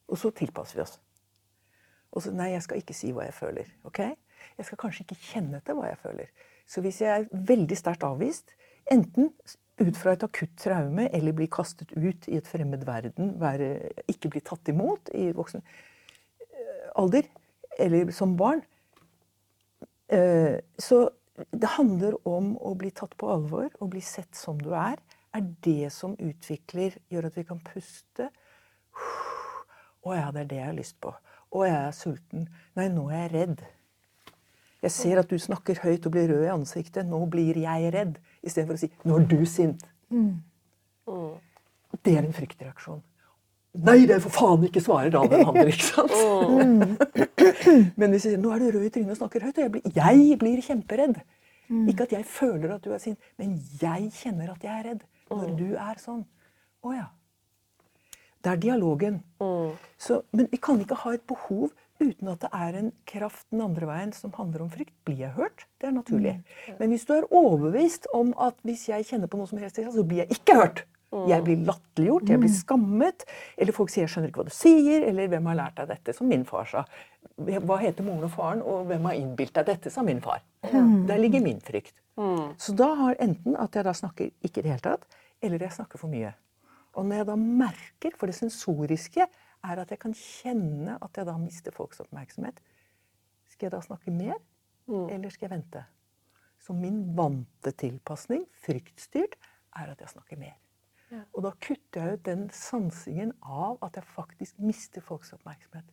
Og 0.09 0.18
så 0.18 0.30
tilpasser 0.30 0.75
vi 0.75 0.80
oss. 0.83 0.99
Og 2.12 2.23
så 2.23 2.33
Nei, 2.33 2.50
jeg 2.50 2.62
skal 2.62 2.78
ikke 2.78 2.95
si 2.95 3.12
hva 3.12 3.25
jeg 3.25 3.35
føler. 3.35 3.64
ok? 3.85 4.16
Jeg 4.57 4.69
skal 4.69 4.81
kanskje 4.81 5.07
ikke 5.07 5.21
kjenne 5.21 5.61
etter 5.61 5.76
hva 5.76 5.91
jeg 5.91 6.00
føler. 6.03 6.31
Så 6.67 6.83
hvis 6.85 7.00
jeg 7.03 7.12
er 7.12 7.47
veldig 7.50 7.79
sterkt 7.79 8.07
avvist, 8.07 8.55
enten 8.91 9.33
ut 9.76 9.99
fra 9.99 10.15
et 10.17 10.25
akutt 10.25 10.55
traume 10.61 11.09
eller 11.15 11.37
bli 11.37 11.49
kastet 11.53 11.93
ut 11.97 12.29
i 12.31 12.38
et 12.38 12.49
fremmed 12.49 12.87
verden, 12.88 13.35
være, 13.41 13.93
ikke 14.09 14.33
bli 14.33 14.43
tatt 14.45 14.71
imot 14.73 15.12
i 15.15 15.29
voksen 15.37 15.62
eh, 15.62 16.88
alder, 16.97 17.29
eller 17.79 18.11
som 18.17 18.33
barn 18.41 18.62
eh, 20.09 20.62
Så 20.81 21.03
det 21.53 21.75
handler 21.76 22.17
om 22.25 22.55
å 22.57 22.73
bli 22.79 22.91
tatt 22.97 23.12
på 23.21 23.29
alvor 23.29 23.69
og 23.76 23.93
bli 23.93 24.00
sett 24.00 24.33
som 24.38 24.57
du 24.62 24.71
er. 24.73 24.97
Er 25.37 25.45
det 25.67 25.93
som 25.93 26.15
utvikler, 26.17 26.97
gjør 27.12 27.29
at 27.29 27.37
vi 27.37 27.45
kan 27.45 27.61
puste. 27.61 28.31
Å 30.07 30.15
ja, 30.17 30.31
det 30.33 30.47
er 30.47 30.49
det 30.49 30.61
jeg 30.62 30.71
har 30.71 30.79
lyst 30.79 30.97
på. 31.05 31.12
Å, 31.12 31.65
jeg 31.67 31.76
er 31.76 31.97
sulten. 31.97 32.47
Nei, 32.79 32.87
nå 32.95 33.05
er 33.11 33.26
jeg 33.26 33.33
redd. 33.35 33.65
Jeg 34.87 34.95
ser 34.95 35.19
at 35.19 35.31
du 35.31 35.38
snakker 35.43 35.81
høyt 35.83 36.07
og 36.07 36.12
blir 36.14 36.31
rød 36.31 36.45
i 36.47 36.52
ansiktet. 36.52 37.07
Nå 37.11 37.25
blir 37.31 37.59
jeg 37.59 37.90
redd. 37.95 38.21
Istedenfor 38.47 38.76
å 38.76 38.83
si 38.85 38.90
'nå 39.02 39.19
er 39.19 39.25
du 39.26 39.40
sint'. 39.43 39.83
Det 42.05 42.14
er 42.14 42.23
en 42.23 42.37
fryktreaksjon. 42.37 43.02
Nei, 43.87 44.07
det 44.07 44.14
er 44.16 44.23
for 44.25 44.31
faen 44.33 44.62
ikke 44.64 44.81
svarer 44.81 45.11
da 45.11 45.25
den 45.26 45.43
andre, 45.43 45.66
ikke 45.69 45.88
sant? 45.90 46.12
Men 48.00 48.14
hvis 48.14 48.25
jeg 48.25 48.37
sier 48.37 48.38
'nå 48.38 48.55
er 48.55 48.62
du 48.62 48.78
rød 48.78 48.87
i 48.87 48.93
trynet 48.95 49.11
og 49.11 49.19
snakker 49.19 49.43
høyt', 49.49 49.59
og 49.59 49.64
jeg 49.64 49.73
blir, 49.75 49.83
jeg 49.97 50.38
blir 50.38 50.62
kjemperedd. 50.62 51.19
Ikke 51.90 52.07
at 52.07 52.12
jeg 52.12 52.25
føler 52.25 52.75
at 52.75 52.85
du 52.85 52.93
er 52.95 53.02
sint, 53.02 53.19
men 53.38 53.59
jeg 53.83 54.11
kjenner 54.14 54.52
at 54.52 54.62
jeg 54.62 54.71
er 54.71 54.85
redd 54.93 55.02
når 55.31 55.57
du 55.59 55.75
er 55.75 55.99
sånn. 55.99 56.23
Å 56.87 56.93
ja. 56.95 57.07
Det 58.45 58.52
er 58.52 58.61
dialogen. 58.62 59.19
Så, 59.99 60.23
men 60.31 60.47
vi 60.52 60.61
kan 60.62 60.78
ikke 60.81 60.95
ha 61.02 61.16
et 61.16 61.26
behov 61.26 61.73
uten 62.00 62.29
at 62.29 62.41
det 62.45 62.50
er 62.53 62.76
en 62.79 62.91
kraft 63.09 63.47
den 63.50 63.62
andre 63.65 63.87
veien 63.88 64.12
som 64.12 64.33
handler 64.37 64.67
om 64.67 64.71
frykt. 64.71 64.93
Blir 65.07 65.19
jeg 65.25 65.33
hørt? 65.37 65.67
Det 65.81 65.88
er 65.88 65.97
naturlig. 65.97 66.35
Men 66.79 66.93
hvis 66.93 67.07
du 67.09 67.15
er 67.17 67.29
overbevist 67.31 68.07
om 68.15 68.35
at 68.38 68.55
hvis 68.67 68.88
jeg 68.88 69.07
kjenner 69.09 69.31
på 69.31 69.41
noe 69.41 69.49
som 69.50 69.59
helst, 69.59 69.81
så 69.81 70.05
blir 70.05 70.25
jeg 70.25 70.38
ikke 70.38 70.61
hørt. 70.61 70.85
Jeg 71.31 71.45
blir 71.47 71.61
latterliggjort, 71.65 72.29
jeg 72.29 72.41
blir 72.43 72.53
skammet. 72.53 73.25
Eller 73.57 73.73
folk 73.73 73.91
sier 73.91 74.05
'jeg 74.05 74.11
skjønner 74.11 74.29
ikke 74.29 74.43
hva 74.43 74.50
du 74.50 74.50
sier', 74.50 75.07
eller 75.09 75.29
'hvem 75.29 75.47
har 75.47 75.55
lært 75.55 75.76
deg 75.76 75.88
dette', 75.88 76.15
som 76.15 76.29
min 76.29 76.45
far 76.45 76.65
sa. 76.65 76.85
Hva 77.38 77.79
heter 77.79 78.05
moren 78.05 78.25
og 78.25 78.31
faren, 78.31 78.62
og 78.62 78.87
hvem 78.87 79.05
har 79.05 79.15
innbilt 79.15 79.55
deg 79.55 79.67
dette, 79.67 79.91
sa 79.91 80.03
min 80.03 80.21
far. 80.21 80.43
Der 80.62 81.17
ligger 81.17 81.41
min 81.41 81.61
frykt. 81.61 81.95
Så 82.59 82.75
da 82.76 82.95
har 82.95 83.15
enten 83.21 83.57
at 83.57 83.73
jeg 83.73 83.85
da 83.85 83.93
snakker 83.93 84.31
ikke 84.43 84.59
i 84.59 84.62
det 84.62 84.71
hele 84.71 84.81
tatt, 84.81 85.05
eller 85.43 85.59
jeg 85.59 85.73
snakker 85.73 85.99
for 85.99 86.09
mye. 86.09 86.35
Og 86.95 87.05
når 87.05 87.17
jeg 87.17 87.26
da 87.26 87.37
merker, 87.37 88.11
for 88.17 88.26
det 88.26 88.35
sensoriske 88.35 89.26
er 89.65 89.81
at 89.83 89.91
jeg 89.91 90.01
kan 90.03 90.15
kjenne 90.17 90.99
at 91.03 91.17
jeg 91.17 91.27
da 91.29 91.37
mister 91.41 91.75
folks 91.75 92.01
oppmerksomhet, 92.05 92.61
skal 93.51 93.67
jeg 93.67 93.73
da 93.73 93.81
snakke 93.85 94.13
mer, 94.13 94.37
eller 94.89 95.31
skal 95.33 95.49
jeg 95.49 95.55
vente? 95.57 95.83
Så 96.63 96.75
min 96.75 97.03
vante 97.17 97.71
tilpasning, 97.79 98.47
fryktstyrt, 98.65 99.37
er 99.77 99.93
at 99.93 100.01
jeg 100.01 100.09
snakker 100.15 100.39
mer. 100.41 100.57
Og 101.33 101.45
da 101.45 101.53
kutter 101.63 102.03
jeg 102.03 102.19
ut 102.19 102.25
den 102.27 102.49
sansingen 102.51 103.33
av 103.43 103.79
at 103.87 103.95
jeg 103.99 104.09
faktisk 104.11 104.59
mister 104.59 105.05
folks 105.05 105.33
oppmerksomhet. 105.37 105.87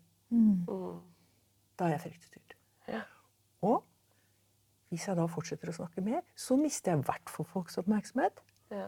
Da 1.77 1.85
er 1.85 1.95
jeg 1.95 2.03
fryktstyrt. 2.07 2.55
Ja. 2.89 3.03
Og 3.61 3.83
hvis 4.89 5.07
jeg 5.07 5.17
da 5.17 5.25
fortsetter 5.29 5.69
å 5.69 5.75
snakke 5.77 6.01
mer, 6.05 6.21
så 6.37 6.57
mister 6.57 6.93
jeg 6.93 7.01
i 7.03 7.07
hvert 7.07 7.29
fall 7.29 7.47
folks 7.49 7.77
oppmerksomhet. 7.81 8.41
Ja. 8.73 8.87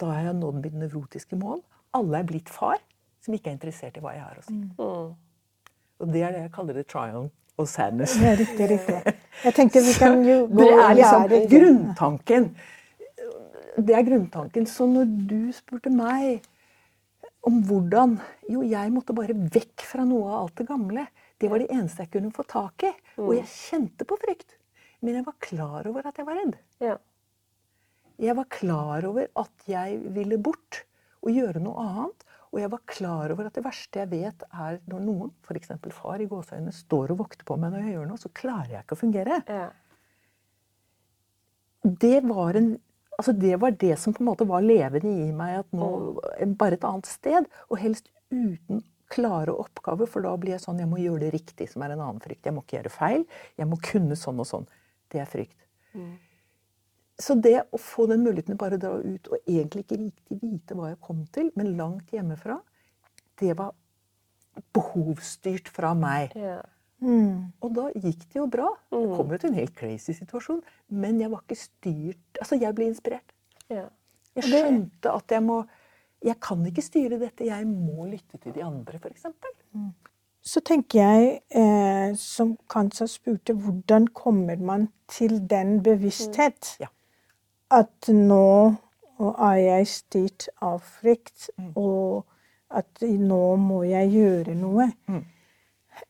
Da 0.00 0.10
har 0.12 0.28
jeg 0.28 0.38
nådd 0.40 0.60
mitt 0.64 0.76
nevrotiske 0.80 1.36
mål. 1.40 1.64
Alle 1.96 2.20
er 2.20 2.28
blitt 2.28 2.52
far 2.52 2.80
som 3.22 3.34
ikke 3.36 3.50
er 3.52 3.56
interessert 3.56 3.96
i 3.96 4.02
hva 4.02 4.12
jeg 4.16 4.24
har 4.26 4.40
å 4.40 4.44
si. 4.46 4.54
Mm. 4.54 5.14
Og 6.02 6.10
det 6.12 6.22
er 6.26 6.34
det 6.34 6.40
jeg 6.46 6.52
kaller 6.56 6.78
det 6.80 6.86
trial 6.90 7.28
og 7.60 7.68
sadness. 7.70 8.16
Ja, 8.18 8.32
riktig, 8.38 8.66
riktig. 8.72 9.16
Jeg 9.44 9.54
tenker 9.58 9.84
vi 9.86 9.92
kan 10.00 10.22
jo 10.26 10.38
gå 10.50 10.62
Det 10.64 10.70
er 10.74 10.96
liksom 10.98 11.26
gjerde- 11.28 11.50
grunntanken. 11.52 12.48
Det 13.78 13.94
er 13.96 14.06
grunntanken. 14.08 14.66
Så 14.68 14.88
når 14.90 15.12
du 15.30 15.38
spurte 15.56 15.92
meg 15.94 16.42
om 17.46 17.60
hvordan 17.66 18.18
Jo, 18.50 18.60
jeg 18.66 18.90
måtte 18.94 19.14
bare 19.16 19.34
vekk 19.34 19.82
fra 19.86 20.04
noe 20.06 20.26
av 20.28 20.40
alt 20.42 20.58
det 20.60 20.66
gamle. 20.68 21.06
Det 21.40 21.48
var 21.50 21.62
det 21.62 21.70
eneste 21.74 22.04
jeg 22.04 22.10
kunne 22.16 22.32
få 22.34 22.44
tak 22.46 22.84
i. 22.86 22.90
Og 23.22 23.32
jeg 23.38 23.46
kjente 23.50 24.06
på 24.06 24.18
frykt. 24.20 24.58
Men 25.02 25.16
jeg 25.18 25.24
var 25.26 25.38
klar 25.42 25.86
over 25.90 26.06
at 26.10 26.18
jeg 26.20 26.26
var 26.28 26.38
redd. 26.38 26.58
Ja. 26.82 26.98
Jeg 28.22 28.36
var 28.38 28.46
klar 28.52 29.06
over 29.08 29.26
at 29.40 29.64
jeg 29.70 29.96
ville 30.14 30.38
bort 30.38 30.82
og 31.22 31.32
gjøre 31.34 31.62
noe 31.62 31.82
annet. 31.86 32.26
Og 32.52 32.60
jeg 32.60 32.68
var 32.72 32.82
klar 32.84 33.32
over 33.32 33.48
at 33.48 33.56
det 33.56 33.64
verste 33.64 34.02
jeg 34.02 34.10
vet, 34.10 34.42
er 34.52 34.78
når 34.90 35.04
noen, 35.06 35.30
f.eks. 35.46 35.72
far 35.96 36.20
i 36.20 36.28
gåseøynene, 36.28 36.74
står 36.76 37.14
og 37.14 37.22
vokter 37.22 37.46
på 37.48 37.56
meg 37.60 37.72
når 37.72 37.86
jeg 37.86 37.94
gjør 37.96 38.10
noe, 38.10 38.20
så 38.20 38.30
klarer 38.36 38.74
jeg 38.74 38.84
ikke 38.84 38.98
å 38.98 39.00
fungere. 39.00 39.38
Ja. 39.48 39.68
Det 41.82 42.18
var, 42.28 42.58
en, 42.60 42.74
altså 43.16 43.32
det 43.34 43.56
var 43.62 43.72
det 43.80 43.96
som 43.98 44.14
på 44.14 44.22
en 44.22 44.28
måte 44.28 44.46
var 44.48 44.64
levende 44.64 45.14
i 45.24 45.30
meg. 45.34 45.62
at 45.64 45.72
nå, 45.74 45.88
Bare 46.60 46.76
et 46.76 46.84
annet 46.86 47.08
sted, 47.08 47.48
og 47.70 47.80
helst 47.80 48.12
uten 48.30 48.84
klare 49.12 49.54
oppgaver. 49.56 50.10
For 50.10 50.24
da 50.24 50.34
blir 50.40 50.54
jeg 50.56 50.64
sånn 50.64 50.82
Jeg 50.82 50.90
må 50.92 51.00
gjøre 51.00 51.24
det 51.24 51.32
riktig, 51.34 51.70
som 51.72 51.84
er 51.84 51.96
en 51.96 52.04
annen 52.04 52.20
frykt. 52.22 52.44
Jeg 52.44 52.56
må 52.56 52.64
ikke 52.66 52.78
gjøre 52.78 52.92
feil. 52.92 53.24
Jeg 53.60 53.70
må 53.70 53.80
kunne 53.82 54.18
sånn 54.18 54.44
og 54.44 54.48
sånn. 54.48 54.68
Det 55.12 55.24
er 55.24 55.28
frykt. 55.28 55.56
Så 57.22 57.36
det 57.38 57.58
å 57.70 57.78
få 57.78 58.08
den 58.10 58.24
muligheten 58.24 58.54
til 58.54 58.60
bare 58.60 58.78
å 58.78 58.82
dra 58.82 58.92
ut 58.98 59.28
og 59.30 59.38
egentlig 59.46 59.84
ikke 59.84 60.00
riktig 60.00 60.38
vite 60.42 60.76
hva 60.78 60.90
jeg 60.90 61.00
kom 61.06 61.22
til, 61.34 61.52
men 61.58 61.76
langt 61.78 62.10
hjemmefra, 62.14 62.58
det 63.40 63.54
var 63.58 63.74
behovsstyrt 64.74 65.70
fra 65.72 65.92
meg. 65.98 66.34
Ja. 66.36 66.60
Mm. 67.02 67.50
Og 67.62 67.72
da 67.74 67.88
gikk 67.98 68.28
det 68.30 68.38
jo 68.38 68.46
bra. 68.50 68.68
Det 68.92 69.02
kom 69.16 69.32
jo 69.34 69.38
til 69.42 69.50
en 69.50 69.58
helt 69.58 69.74
crazy 69.78 70.14
situasjon, 70.14 70.60
men 71.02 71.18
jeg 71.22 71.32
var 71.32 71.42
ikke 71.42 71.58
styrt 71.58 72.38
Altså, 72.42 72.58
jeg 72.62 72.76
ble 72.78 72.86
inspirert. 72.90 73.34
Ja. 73.72 73.88
Jeg 74.38 74.48
skjønte 74.48 75.10
at 75.12 75.34
jeg 75.34 75.44
må 75.44 75.62
Jeg 76.22 76.38
kan 76.40 76.62
ikke 76.66 76.84
styre 76.86 77.18
dette, 77.18 77.48
jeg 77.48 77.66
må 77.66 78.06
lytte 78.06 78.38
til 78.38 78.54
de 78.54 78.62
andre, 78.62 79.00
f.eks. 79.02 79.26
Så 80.42 80.60
tenker 80.62 81.00
jeg, 81.02 81.40
eh, 81.50 82.14
som 82.18 82.52
Kansa 82.70 83.08
spurte, 83.10 83.56
hvordan 83.58 84.06
kommer 84.14 84.58
man 84.62 84.86
til 85.10 85.40
den 85.50 85.80
bevissthet? 85.82 86.76
Ja. 86.78 86.90
At 87.72 88.08
nå 88.12 88.74
er 89.20 89.58
jeg 89.62 89.86
styrt 89.88 90.48
av 90.60 90.80
frykt, 91.00 91.50
og 91.76 92.24
at 92.70 93.02
nå 93.02 93.56
må 93.56 93.82
jeg 93.88 94.10
gjøre 94.12 94.54
noe. 94.58 94.90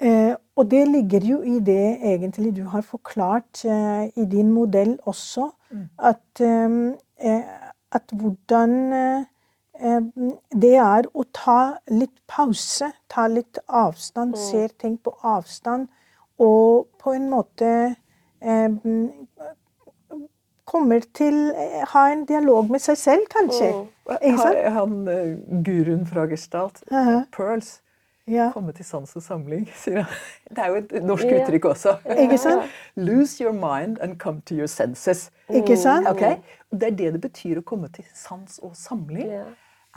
Eh, 0.00 0.34
og 0.56 0.70
det 0.70 0.88
ligger 0.88 1.24
jo 1.26 1.40
i 1.42 1.58
det 1.60 1.98
egentlig 2.12 2.52
du 2.56 2.62
har 2.70 2.82
forklart 2.86 3.64
eh, 3.64 4.08
i 4.16 4.24
din 4.30 4.50
modell 4.54 4.98
også, 5.10 5.48
at, 5.98 6.40
eh, 6.40 6.94
eh, 7.18 7.42
at 7.92 8.02
hvordan 8.12 8.92
eh, 8.92 9.24
eh, 9.80 10.00
det 10.54 10.74
er 10.76 11.08
å 11.14 11.24
ta 11.34 11.74
litt 11.90 12.14
pause, 12.28 12.92
ta 13.10 13.26
litt 13.26 13.58
avstand, 13.68 14.34
se 14.38 14.68
ting 14.78 14.98
på 14.98 15.14
avstand, 15.22 15.88
og 16.38 16.88
på 17.02 17.12
en 17.18 17.28
måte 17.30 17.96
kommer 20.64 21.00
til 21.14 21.34
å 21.52 21.84
ha 21.92 22.02
en 22.12 22.24
dialog 22.28 22.70
med 22.70 22.80
seg 22.82 22.96
selv, 23.00 23.24
kanskje. 23.32 23.70
Ikke 24.20 24.38
sant? 24.38 24.58
Han, 24.64 24.74
han 24.76 25.08
eh, 25.08 25.62
guruen 25.66 26.04
fra 26.06 26.26
Gestalt, 26.30 26.82
Ja. 26.90 27.22
Pearls, 27.34 27.80
Ja. 28.30 28.52
komme 28.54 28.70
til 28.72 28.84
sans 28.86 29.16
og 29.18 29.22
samling, 29.22 29.64
sier 29.82 30.02
han. 30.04 30.14
Det 30.50 30.58
er 30.62 30.68
jo 30.68 30.74
et 30.76 30.92
norsk 31.02 31.24
Ja. 31.26 31.40
uttrykk 31.42 31.64
også. 31.72 31.96
Ikke 32.06 32.38
sant? 32.38 32.70
Lose 32.96 33.40
your 33.42 33.52
mind 33.52 33.98
and 34.00 34.18
come 34.22 34.40
to 34.46 34.54
your 34.54 34.68
senses. 34.70 35.30
Ikke 35.50 35.76
sant? 35.76 36.06
Okay? 36.06 36.36
Det 36.70 36.92
er 36.92 36.96
det 36.96 37.12
det 37.16 37.20
betyr 37.26 37.58
å 37.58 37.64
komme 37.66 37.90
til 37.92 38.04
sans 38.14 38.58
og 38.62 38.76
samling. 38.78 39.28
Ja. 39.28 39.44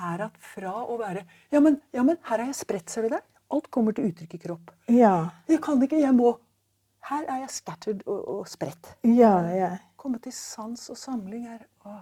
Er 0.02 0.26
at 0.26 0.34
fra 0.42 0.74
å 0.84 0.98
være 1.00 1.22
ja 1.54 1.60
men, 1.64 1.78
ja, 1.94 2.04
men 2.04 2.18
her 2.28 2.42
er 2.42 2.50
jeg 2.50 2.56
spredt, 2.56 2.90
ser 2.90 3.06
du 3.06 3.10
det? 3.14 3.22
Alt 3.54 3.70
kommer 3.72 3.94
til 3.96 4.10
uttrykk 4.10 4.34
i 4.34 4.38
kropp. 4.42 4.72
Ja. 4.92 5.30
Jeg 5.48 5.62
kan 5.62 5.80
ikke, 5.86 6.02
jeg 6.02 6.12
må. 6.18 6.34
Her 7.06 7.24
er 7.30 7.44
jeg 7.46 7.50
scattered 7.54 8.02
og, 8.10 8.24
og 8.28 8.48
spredt. 8.50 8.96
Ja, 9.06 9.36
ja. 9.54 9.70
Komme 10.06 10.20
til 10.22 10.34
sans 10.38 10.90
og 10.94 10.98
samling 11.02 11.48
er 11.50 11.64
å, 11.82 11.96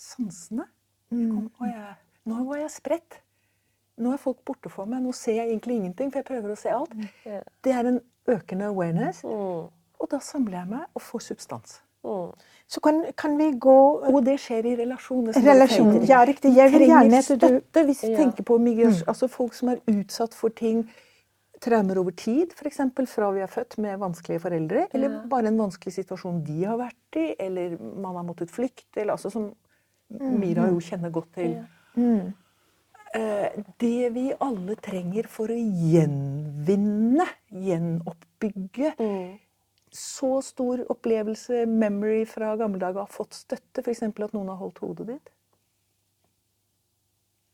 sansene. 0.00 0.64
Kom, 1.12 1.50
jeg, 1.68 1.90
nå 2.24 2.38
var 2.48 2.62
jeg 2.62 2.70
spredt. 2.72 3.18
Nå 4.00 4.14
er 4.14 4.22
folk 4.22 4.38
borte 4.48 4.70
for 4.72 4.88
meg. 4.88 5.02
Nå 5.04 5.12
ser 5.12 5.36
jeg 5.42 5.50
egentlig 5.50 5.76
ingenting, 5.76 6.08
for 6.08 6.22
jeg 6.22 6.28
prøver 6.30 6.54
å 6.54 6.56
se 6.56 6.72
alt. 6.72 6.94
Det 7.60 7.74
er 7.76 7.90
en 7.90 8.00
økende 8.32 8.70
awareness. 8.72 9.20
Mm. 9.28 9.68
Og 10.00 10.08
da 10.08 10.22
samler 10.24 10.62
jeg 10.62 10.70
meg 10.70 10.86
og 10.88 11.04
får 11.04 11.26
substans. 11.26 11.76
Mm. 12.00 12.32
Så 12.72 12.80
kan, 12.80 13.04
kan 13.12 13.36
vi 13.36 13.50
gå 13.60 13.76
Og 14.08 14.22
det 14.24 14.38
skjer 14.40 14.72
i 14.72 14.74
relasjoner. 14.80 15.36
Relasjon, 15.36 15.98
ja, 16.08 16.24
riktig. 16.24 16.56
Jeg 16.56 16.72
vil 16.72 16.88
gjerne 16.88 17.20
støtte 17.28 17.84
hvis 17.90 18.06
vi 18.06 18.14
Ja. 18.14 18.22
tenker 18.24 18.48
på 18.48 18.56
migrasjon. 18.56 19.04
Mm. 19.04 19.12
Altså 19.12 19.28
folk 19.28 19.52
som 19.60 19.68
er 19.76 19.84
utsatt 19.98 20.32
for 20.34 20.48
ting, 20.48 20.86
traumer 21.62 21.98
over 22.00 22.14
tid, 22.18 22.52
f.eks. 22.58 22.80
fra 23.06 23.30
vi 23.36 23.40
er 23.44 23.50
født 23.50 23.76
med 23.78 24.00
vanskelige 24.02 24.42
foreldre, 24.42 24.88
eller 24.92 25.08
Ja. 25.10 25.20
bare 25.30 25.46
en 25.52 25.58
vanskelig 25.60 25.92
situasjon 25.94 26.42
de 26.44 26.64
har 26.64 26.76
vært 26.80 27.16
i, 27.20 27.28
eller 27.38 27.76
man 27.78 28.16
har 28.18 28.24
måttet 28.26 28.50
flykte, 28.50 28.96
eller 29.00 29.14
altså 29.14 29.30
som 29.32 29.52
Mira 30.12 30.66
jo 30.68 30.76
kjenner 30.84 31.08
godt 31.10 31.30
til. 31.38 31.54
Ja. 31.54 31.64
mm, 31.96 32.32
Det 33.78 34.10
vi 34.12 34.32
alle 34.40 34.74
trenger 34.76 35.26
for 35.28 35.48
å 35.48 35.56
gjenvinne, 35.56 37.26
gjenoppbygge 37.52 38.94
Mm. 38.98 39.38
så 39.90 40.42
stor 40.42 40.82
opplevelse, 40.88 41.66
memory 41.68 42.24
fra 42.26 42.56
gamle 42.56 42.78
dager, 42.80 43.00
har 43.00 43.06
fått 43.12 43.32
støtte, 43.36 43.80
f.eks. 43.84 44.02
at 44.02 44.32
noen 44.32 44.48
har 44.48 44.56
holdt 44.56 44.78
hodet 44.80 45.06
ditt. 45.06 45.30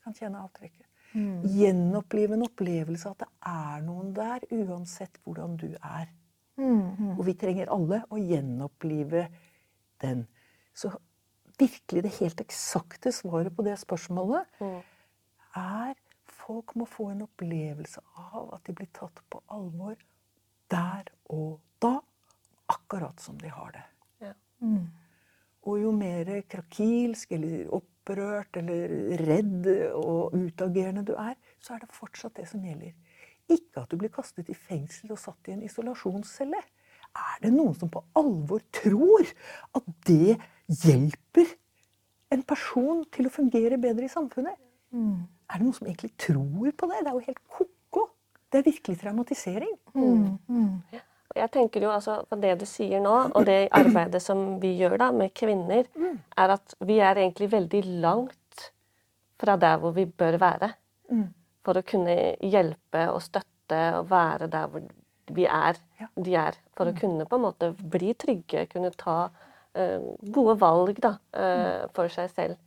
Kan 0.03 0.13
kjenne 0.13 0.39
avtrekket. 0.43 0.85
Mm, 1.13 1.43
Gjenopplive 1.55 2.33
en 2.37 2.45
opplevelse 2.45 3.09
av 3.09 3.15
at 3.17 3.25
det 3.25 3.51
er 3.51 3.85
noen 3.85 4.13
der, 4.13 4.45
uansett 4.51 5.19
hvordan 5.23 5.57
du 5.57 5.69
er. 5.75 6.09
mm, 6.57 6.95
mm. 6.99 7.13
Og 7.17 7.25
vi 7.25 7.33
trenger 7.33 7.71
alle 7.71 8.03
å 8.09 8.17
gjenopplive 8.17 9.27
den. 10.01 10.27
Så 10.73 10.91
virkelig 11.59 12.03
det 12.03 12.17
helt 12.19 12.41
eksakte 12.41 13.11
svaret 13.11 13.55
på 13.55 13.63
det 13.63 13.77
spørsmålet 13.79 14.45
Mm. 14.59 14.81
er 15.55 15.95
folk 16.25 16.75
må 16.75 16.85
få 16.85 17.09
en 17.11 17.21
opplevelse 17.21 18.01
av 18.15 18.53
at 18.53 18.63
de 18.65 18.73
blir 18.73 18.87
tatt 18.93 19.21
på 19.29 19.41
alvor 19.49 19.95
der 20.71 21.09
og 21.29 21.59
da, 21.81 21.99
akkurat 22.69 23.19
som 23.19 23.37
de 23.37 23.49
har 23.49 23.71
det. 23.71 23.83
Ja. 24.21 24.33
Mm. 24.61 24.87
Og 25.63 25.79
jo 25.81 25.91
mer 25.91 26.41
krakilsk 26.49 27.31
eller 27.31 27.67
opprørt 28.09 28.57
eller 28.57 28.89
redd 29.21 29.67
og 29.97 30.33
utagerende 30.33 31.05
du 31.05 31.13
er, 31.17 31.35
så 31.61 31.75
er 31.75 31.83
det 31.83 31.93
fortsatt 31.93 32.35
det 32.37 32.47
som 32.49 32.63
gjelder. 32.63 32.93
Ikke 33.49 33.83
at 33.83 33.91
du 33.91 33.97
blir 33.97 34.11
kastet 34.13 34.49
i 34.49 34.57
fengsel 34.57 35.13
og 35.13 35.19
satt 35.19 35.49
i 35.49 35.55
en 35.55 35.63
isolasjonscelle. 35.65 36.59
Er 37.09 37.41
det 37.41 37.51
noen 37.53 37.73
som 37.77 37.89
på 37.89 38.03
alvor 38.17 38.61
tror 38.73 39.25
at 39.75 39.85
det 40.07 40.37
hjelper 40.67 41.55
en 42.29 42.43
person 42.45 43.03
til 43.11 43.25
å 43.25 43.33
fungere 43.33 43.79
bedre 43.81 44.05
i 44.05 44.11
samfunnet? 44.13 44.57
Mm. 44.93 45.25
Er 45.49 45.57
det 45.57 45.65
noen 45.65 45.77
som 45.77 45.89
egentlig 45.89 46.13
tror 46.21 46.69
på 46.77 46.89
det? 46.91 47.01
Det 47.01 47.09
er 47.09 47.17
jo 47.17 47.25
helt 47.25 47.41
ko-ko. 47.49 48.05
Det 48.49 48.59
er 48.59 48.69
virkelig 48.69 48.99
traumatisering. 49.01 49.73
Mm. 49.97 50.37
Mm. 50.47 50.99
Jeg 51.37 51.51
tenker 51.53 51.83
jo 51.85 51.91
altså 51.93 52.19
på 52.29 52.37
det 52.41 52.55
du 52.61 52.65
sier 52.65 53.01
nå, 53.03 53.15
og 53.37 53.45
det 53.45 53.67
arbeidet 53.75 54.21
som 54.23 54.57
vi 54.61 54.73
gjør 54.79 54.97
da 55.01 55.09
med 55.13 55.33
kvinner, 55.37 55.85
er 56.37 56.53
at 56.55 56.73
vi 56.85 56.97
er 56.99 57.21
egentlig 57.21 57.51
veldig 57.51 57.83
langt 58.01 58.71
fra 59.39 59.55
der 59.59 59.77
hvor 59.77 59.93
vi 59.95 60.05
bør 60.05 60.39
være. 60.41 60.71
Mm. 61.11 61.27
For 61.65 61.79
å 61.79 61.85
kunne 61.85 62.15
hjelpe 62.41 63.05
og 63.13 63.21
støtte 63.23 63.81
og 63.99 64.09
være 64.09 64.49
der 64.51 64.71
hvor 64.71 64.87
vi 65.35 65.45
er, 65.45 65.77
de 66.17 66.33
er. 66.39 66.57
For 66.77 66.89
å 66.89 66.95
kunne 66.97 67.27
på 67.29 67.37
en 67.37 67.45
måte 67.45 67.71
bli 67.77 68.15
trygge, 68.17 68.65
kunne 68.71 68.91
ta 68.97 69.19
uh, 69.29 70.09
gode 70.33 70.57
valg 70.61 70.97
da, 71.03 71.13
uh, 71.37 71.85
for 71.93 72.11
seg 72.13 72.33
selv. 72.33 72.57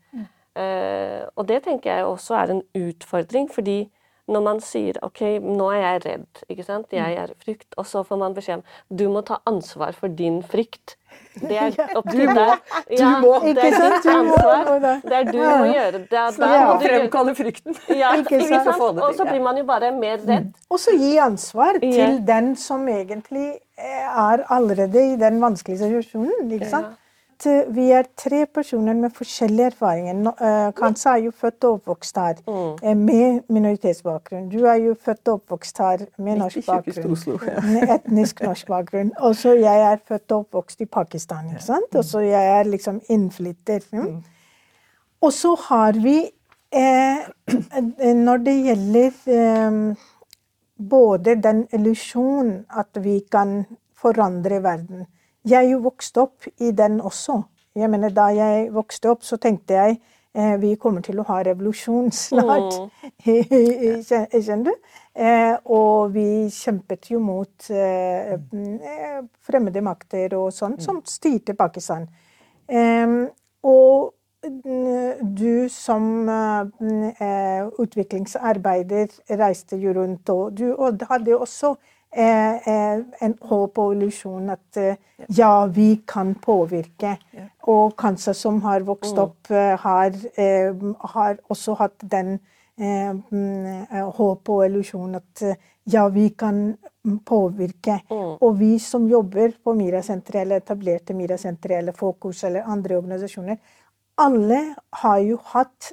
Uh, 0.53 1.25
og 1.33 1.47
det 1.49 1.63
tenker 1.65 1.97
jeg 1.97 2.07
også 2.07 2.37
er 2.37 2.55
en 2.55 2.63
utfordring, 2.77 3.49
fordi 3.51 3.87
når 4.31 4.43
man 4.45 4.61
sier 4.63 4.99
OK, 5.03 5.21
nå 5.43 5.67
er 5.75 5.81
jeg 5.83 6.03
redd, 6.07 6.43
ikke 6.49 6.65
sant? 6.65 6.87
jeg 6.95 7.17
er 7.19 7.31
i 7.33 7.39
frykt, 7.45 7.75
og 7.77 7.87
så 7.87 8.05
får 8.07 8.19
man 8.21 8.35
beskjed 8.37 8.61
om 8.61 8.97
du 8.97 9.09
må 9.11 9.23
ta 9.27 9.41
ansvar 9.51 9.93
for 9.99 10.09
din 10.09 10.43
frykt. 10.47 10.97
Det 11.43 11.57
er 11.59 11.75
opp 11.99 12.07
til 12.11 12.31
deg. 12.31 12.53
Ja, 12.97 13.11
må. 13.21 13.33
det 13.43 13.57
er 13.65 13.75
ditt 13.75 14.05
Du 14.05 14.11
ansvar. 14.13 14.71
Det 15.03 15.13
er 15.19 15.25
du 15.33 15.39
Ja. 15.39 15.57
må 15.59 15.67
gjøre 15.73 15.93
det. 15.99 16.07
er, 16.13 16.31
da 16.39 16.53
Ja. 16.55 16.63
må 16.69 16.79
du 16.79 16.87
Fremkalle 16.87 17.35
frykten. 17.35 17.77
ja, 18.03 18.15
Ikke 18.21 18.41
sant? 18.47 18.81
Og 19.03 19.15
så 19.19 19.27
blir 19.29 19.43
man 19.43 19.59
jo 19.59 19.65
bare 19.69 19.91
mer 19.97 20.19
redd. 20.29 20.53
Og 20.71 20.79
så 20.79 20.95
gi 20.97 21.17
ansvar 21.19 21.81
til 21.83 22.21
den 22.27 22.55
som 22.57 22.87
egentlig 22.89 23.59
er 23.77 24.45
allerede 24.49 25.03
i 25.13 25.17
den 25.17 25.41
vanskelige 25.43 25.79
situasjonen. 25.83 26.51
ikke 26.53 26.71
sant? 26.71 26.95
At 27.47 27.75
Vi 27.75 27.91
er 27.91 28.03
tre 28.17 28.47
personer 28.47 28.95
med 28.95 29.11
forskjellige 29.11 29.67
erfaringer. 29.67 30.13
Nå, 30.15 30.31
eh, 30.41 30.73
Kansa 30.73 31.11
er 31.17 31.25
jo 31.25 31.31
født 31.31 31.65
og 31.65 31.73
oppvokst 31.81 32.17
her 32.17 32.35
Mm. 32.47 32.79
eh, 32.83 32.95
med 32.97 33.41
minoritetsbakgrunn. 33.49 34.49
Du 34.51 34.65
er 34.67 34.75
jo 34.75 34.95
født 34.95 35.29
og 35.29 35.35
oppvokst 35.41 35.79
her 35.79 36.07
med 36.19 36.39
norsk 36.39 36.67
bakgrunn. 36.67 37.13
Oslo, 37.13 37.39
ja. 37.47 37.95
Etnisk 37.95 38.41
norsk 38.43 38.67
bakgrunn. 38.67 39.13
Og 39.21 39.35
så 39.37 39.55
jeg 39.59 39.93
er 39.93 39.97
født 40.09 40.33
og 40.33 40.39
oppvokst 40.47 40.81
i 40.81 40.85
Pakistan. 40.85 41.49
ikke 41.51 41.63
sant? 41.63 41.95
Og 41.95 42.05
så 42.05 42.21
jeg 42.21 42.61
er 42.61 42.63
liksom 42.65 43.01
innflytter. 43.09 43.81
Mm. 43.93 44.23
Og 45.23 45.33
så 45.33 45.55
har 45.69 45.93
vi 45.93 46.31
eh, 46.73 47.19
Når 48.15 48.37
det 48.45 48.65
gjelder 48.65 49.11
eh, 49.27 49.95
både 50.91 51.35
den 51.43 51.67
illusjonen 51.73 52.65
at 52.71 52.89
vi 53.05 53.21
kan 53.31 53.67
forandre 53.95 54.63
verden 54.63 55.07
Jeg 55.45 55.65
er 55.65 55.71
jo 55.73 55.83
vokst 55.83 56.19
opp 56.23 56.47
i 56.61 56.71
den 56.71 57.01
også. 57.01 57.43
Jeg 57.75 57.91
mener, 57.91 58.11
Da 58.11 58.29
jeg 58.31 58.69
vokste 58.75 59.11
opp, 59.11 59.23
så 59.25 59.37
tenkte 59.37 59.75
jeg 59.75 59.99
eh, 60.35 60.57
vi 60.61 60.75
kommer 60.77 61.01
til 61.03 61.19
å 61.19 61.27
ha 61.27 61.43
revolusjon 61.43 62.13
snart. 62.25 62.79
Skjønner 63.27 64.65
du? 64.69 64.73
Eh, 65.15 65.55
og 65.65 66.15
vi 66.15 66.49
kjempet 66.53 67.11
jo 67.11 67.21
mot 67.21 67.71
eh, 67.71 68.35
eh, 68.35 69.21
fremmede 69.43 69.83
makter 69.85 70.37
og 70.39 70.53
sånt 70.53 70.83
som 70.85 71.03
styrte 71.05 71.55
Pakistan. 71.59 72.07
Og 73.63 74.13
mm, 74.45 75.35
du 75.37 75.69
som 75.69 76.29
eh, 76.29 77.67
utviklingsarbeider 77.83 79.37
reiste 79.39 79.77
jo 79.77 79.93
rundt, 79.99 80.31
og 80.31 80.57
du 80.59 80.73
og 80.73 81.03
hadde 81.11 81.37
også 81.37 81.75
eh, 81.75 81.75
eh, 81.75 81.92
en 82.13 83.35
håp 83.41 83.79
og 83.81 83.95
illusjon 83.95 84.51
at 84.53 84.77
eh, 84.81 84.97
ja, 85.33 85.67
vi 85.67 86.03
kan 86.09 86.35
påvirke. 86.35 87.17
Og 87.73 87.95
kanskje 87.97 88.35
som 88.37 88.61
har 88.63 88.85
vokst 88.85 89.19
opp, 89.19 89.51
eh, 89.51 89.79
har, 89.79 90.13
eh, 90.37 90.73
har 91.15 91.39
også 91.49 91.77
hatt 91.79 92.05
den 92.11 92.39
eh, 92.79 93.13
mm, 93.13 93.87
håp 94.19 94.49
og 94.49 94.65
illusjon 94.67 95.15
at 95.15 95.45
ja, 95.85 96.07
vi 96.09 96.29
kan 96.29 96.77
mm, 97.05 97.19
påvirke. 97.25 98.01
Og 98.13 98.59
vi 98.59 98.79
som 98.79 99.09
jobber 99.09 99.57
på 99.65 99.75
Mira-senteret, 99.75 100.43
eller 100.43 100.61
etablerte 100.61 101.15
Mira-senteret, 101.15 101.79
eller 101.79 101.93
Fokus 101.93 102.45
eller 102.45 102.69
andre 102.69 102.97
organisasjoner, 102.97 103.57
alle 104.19 104.75
har 105.03 105.19
jo 105.19 105.39
hatt 105.55 105.93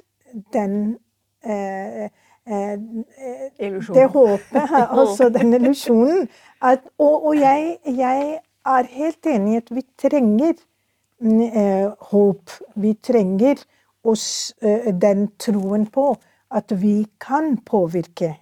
den 0.52 0.98
eh. 1.44 2.10
Det 2.48 4.06
håpet, 4.12 4.62
altså 4.98 5.28
den 5.28 5.54
illusjonen. 5.54 6.28
At, 6.62 6.80
og 6.98 7.26
og 7.26 7.36
jeg, 7.36 7.76
jeg 7.86 8.38
er 8.66 8.88
helt 8.90 9.26
enig 9.26 9.52
i 9.52 9.56
at 9.56 9.70
vi 9.74 9.84
trenger 9.98 10.52
mm, 11.20 11.40
eh, 11.40 11.90
håp. 12.10 12.50
Vi 12.76 12.94
trenger 13.02 13.62
oss 14.04 14.54
eh, 14.62 14.90
den 14.94 15.28
troen 15.38 15.86
på 15.86 16.14
at 16.50 16.72
vi 16.82 17.06
kan 17.20 17.56
påvirke 17.66 18.34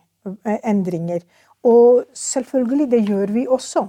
eh, 0.45 0.59
endringer. 0.65 1.21
Og 1.63 2.05
selvfølgelig, 2.15 2.91
det 2.91 3.09
gjør 3.09 3.33
vi 3.33 3.47
også. 3.47 3.89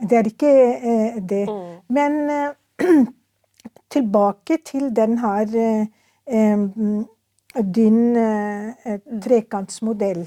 Det 0.00 0.18
er 0.18 0.22
ikke 0.28 0.52
eh, 0.76 1.22
det. 1.28 1.48
Men 1.88 2.30
eh, 2.30 2.50
tilbake 3.90 4.58
til 4.64 4.96
den 4.96 5.18
her 5.18 5.46
eh, 5.54 5.86
em, 6.26 7.06
din 7.62 8.16
eh, 8.16 8.98
trekantsmodell. 9.22 10.26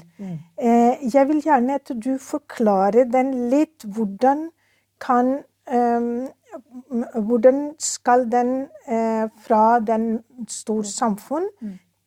Eh, 0.58 1.14
jeg 1.14 1.28
vil 1.28 1.42
gjerne 1.44 1.74
at 1.74 1.92
du 2.04 2.18
forklarer 2.18 3.04
den 3.04 3.50
litt. 3.50 3.84
Hvordan 3.84 4.50
kan 5.00 5.38
eh, 5.68 6.28
Hvordan 7.14 7.74
skal 7.78 8.24
den 8.32 8.66
eh, 8.88 9.28
fra 9.38 9.78
den 9.78 10.18
stor 10.48 10.82
samfunn 10.82 11.46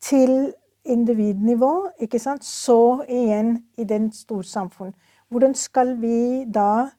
til 0.00 0.52
individnivå, 0.84 1.88
ikke 1.98 2.18
sant? 2.18 2.44
så 2.44 3.04
igjen 3.08 3.56
i 3.78 3.84
den 3.88 4.10
storsamfunn. 4.12 4.92
Hvordan 5.28 5.54
skal 5.54 5.96
vi 6.00 6.44
da 6.44 6.90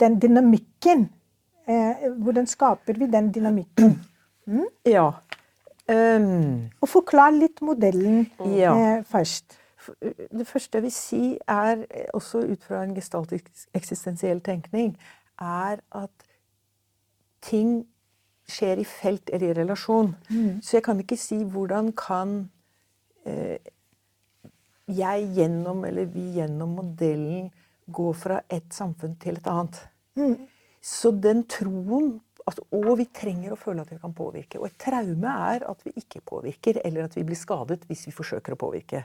Den 0.00 0.18
dynamikken 0.18 1.10
eh, 1.68 2.08
Hvordan 2.18 2.46
skaper 2.46 2.98
vi 2.98 3.06
den 3.06 3.32
dynamikken? 3.34 4.00
Ja. 4.86 5.10
Ehm, 5.88 6.70
Og 6.82 6.88
forklar 6.88 7.30
litt 7.30 7.60
modellen 7.62 8.30
Ja. 8.40 8.74
eh, 8.98 9.04
først. 9.04 9.58
Det 10.32 10.46
første 10.46 10.76
jeg 10.78 10.82
vil 10.82 10.92
si, 10.92 11.38
er 11.46 11.84
også 12.14 12.38
ut 12.52 12.64
fra 12.64 12.82
en 12.82 12.94
gestaltisk 12.94 13.44
eksistensiell 13.74 14.40
tenkning, 14.40 14.96
er 15.40 15.76
at 15.92 16.10
ting 17.42 17.86
skjer 18.48 18.78
i 18.78 18.84
felt 18.84 19.30
eller 19.32 19.50
i 19.50 19.52
relasjon. 19.60 20.14
Så 20.62 20.76
jeg 20.76 20.82
kan 20.82 20.98
ikke 20.98 21.16
si 21.16 21.44
hvordan 21.44 21.92
kan 21.92 22.50
eh, 23.26 23.58
jeg 24.88 25.28
gjennom, 25.36 25.84
eller 25.84 26.04
vi 26.04 26.32
gjennom 26.34 26.68
modellen, 26.68 27.50
gå 27.92 28.12
fra 28.12 28.40
et 28.50 28.64
samfunn 28.74 29.16
til 29.20 29.36
et 29.36 29.46
annet. 29.46 29.88
Så 30.82 31.10
den 31.22 31.44
troen 31.44 32.20
altså, 32.46 32.64
og 32.72 32.96
vi 33.00 33.08
trenger 33.14 33.52
å 33.52 33.60
føle 33.60 33.82
at 33.82 33.92
vi 33.92 34.00
kan 34.02 34.14
påvirke. 34.16 34.60
Og 34.60 34.68
et 34.70 34.78
traume 34.80 35.32
er 35.52 35.66
at 35.68 35.82
vi 35.86 35.94
ikke 36.00 36.22
påvirker, 36.26 36.80
eller 36.84 37.06
at 37.06 37.16
vi 37.18 37.24
blir 37.26 37.38
skadet 37.38 37.84
hvis 37.88 38.06
vi 38.08 38.14
forsøker 38.14 38.54
å 38.54 38.60
påvirke. 38.60 39.04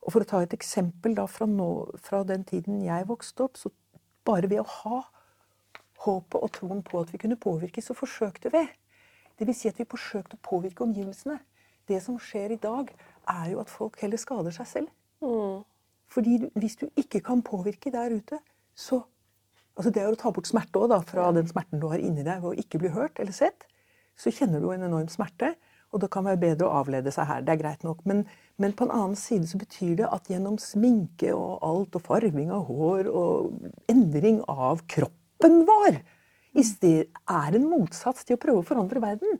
Og 0.00 0.12
For 0.14 0.24
å 0.24 0.28
ta 0.28 0.40
et 0.44 0.56
eksempel 0.56 1.14
da 1.16 1.26
fra, 1.28 1.48
nå, 1.48 1.70
fra 2.00 2.22
den 2.24 2.44
tiden 2.48 2.80
jeg 2.86 3.08
vokste 3.08 3.44
opp, 3.46 3.58
så 3.60 3.72
bare 4.24 4.48
ved 4.48 4.62
å 4.62 4.68
ha 4.84 5.02
håpet 6.06 6.40
og 6.40 6.52
troen 6.56 6.80
på 6.84 7.02
at 7.02 7.12
vi 7.12 7.20
kunne 7.20 7.40
påvirke, 7.40 7.82
så 7.84 7.96
forsøkte 7.96 8.52
vi. 8.54 8.64
Det 9.36 9.48
vil 9.48 9.56
si 9.56 9.68
at 9.68 9.78
vi 9.80 9.88
forsøkte 9.88 10.38
å 10.38 10.44
påvirke 10.44 10.84
omgivelsene. 10.84 11.38
Det 11.88 12.00
som 12.04 12.16
skjer 12.20 12.54
i 12.54 12.60
dag, 12.60 12.92
er 13.28 13.50
jo 13.52 13.60
at 13.60 13.72
folk 13.72 13.98
heller 14.00 14.20
skader 14.20 14.54
seg 14.54 14.68
selv. 14.68 14.92
Mm. 15.20 15.64
Fordi 16.10 16.38
du- 16.38 16.50
hvis 16.56 16.76
du 16.76 16.88
ikke 16.96 17.20
kan 17.20 17.42
påvirke 17.42 17.92
der 17.92 18.10
ute, 18.10 18.40
så 18.74 19.04
altså 19.80 19.92
Det 19.94 20.02
er 20.02 20.12
å 20.12 20.20
ta 20.20 20.30
bort 20.34 20.48
smerte 20.48 20.78
også, 20.78 20.92
da, 20.92 21.00
fra 21.08 21.30
den 21.36 21.48
smerten 21.48 21.80
du 21.80 21.88
har 21.90 22.02
inni 22.02 22.24
deg 22.26 22.44
ved 22.44 22.52
å 22.52 22.62
ikke 22.62 22.80
bli 22.82 22.92
hørt 22.94 23.20
eller 23.22 23.34
sett. 23.36 23.66
Så 24.20 24.32
kjenner 24.34 24.60
du 24.60 24.68
en 24.74 24.84
enorm 24.84 25.08
smerte, 25.08 25.54
og 25.90 26.02
det 26.02 26.10
kan 26.12 26.26
være 26.26 26.38
bedre 26.42 26.68
å 26.68 26.82
avlede 26.84 27.10
seg 27.14 27.26
her. 27.26 27.42
Det 27.42 27.54
er 27.54 27.62
greit 27.62 27.82
nok. 27.86 28.04
Men, 28.06 28.22
men 28.62 28.74
på 28.76 28.86
en 28.86 28.94
annen 28.94 29.18
side 29.18 29.48
så 29.50 29.58
betyr 29.58 29.96
det 30.02 30.10
at 30.12 30.28
gjennom 30.30 30.58
sminke 30.62 31.32
og 31.34 31.64
alt, 31.66 31.96
og 31.98 32.04
farving 32.06 32.52
av 32.54 32.68
hår 32.68 33.10
og 33.10 33.90
endring 33.90 34.42
av 34.46 34.84
kroppen 34.90 35.64
vår 35.66 36.02
i 36.58 36.64
sted, 36.66 37.10
er 37.30 37.56
en 37.56 37.68
motsats 37.70 38.26
til 38.26 38.36
å 38.36 38.42
prøve 38.42 38.62
å 38.62 38.66
forandre 38.66 39.02
verden. 39.02 39.38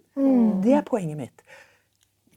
Det 0.64 0.74
er 0.78 0.86
poenget 0.86 1.18
mitt. 1.18 1.44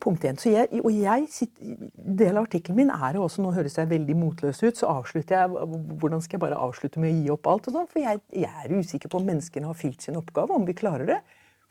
Punkt 0.03 0.25
én. 0.27 0.35
Så 0.39 0.51
jeg, 0.51 0.67
og 0.83 0.91
jeg 0.91 1.27
sitter, 1.31 1.75
del 1.95 2.35
av 2.35 2.47
artikkelen 2.49 2.81
min 2.81 2.89
er 2.91 3.15
jo 3.15 3.23
også 3.23 3.43
Nå 3.43 3.53
høres 3.55 3.77
jeg 3.79 3.87
veldig 3.87 4.15
motløs 4.19 4.59
ut, 4.65 4.75
så 4.75 4.89
avslutter 4.91 5.37
jeg 5.37 5.69
Hvordan 6.01 6.23
skal 6.23 6.37
jeg 6.37 6.43
bare 6.43 6.59
avslutte 6.65 6.99
med 6.99 7.13
å 7.13 7.21
gi 7.21 7.31
opp 7.37 7.47
alt? 7.47 7.69
og 7.69 7.77
sånt? 7.77 7.93
For 7.93 8.03
jeg, 8.03 8.19
jeg 8.35 8.51
er 8.65 8.73
usikker 8.75 9.11
på 9.11 9.21
om 9.21 9.29
menneskene 9.31 9.69
har 9.69 9.79
fylt 9.79 10.03
sin 10.03 10.19
oppgave, 10.19 10.55
om 10.55 10.67
vi 10.67 10.75
klarer 10.75 11.07
det. 11.07 11.21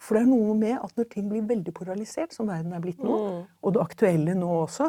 For 0.02 0.16
det 0.16 0.24
er 0.24 0.30
noe 0.32 0.54
med 0.58 0.78
at 0.80 0.96
når 0.98 1.10
ting 1.12 1.28
blir 1.30 1.44
veldig 1.46 1.74
polarisert, 1.76 2.32
som 2.34 2.48
verden 2.50 2.72
er 2.74 2.80
blitt 2.82 3.02
nå, 3.04 3.18
og 3.62 3.74
det 3.76 3.82
aktuelle 3.82 4.34
nå 4.34 4.48
også, 4.64 4.88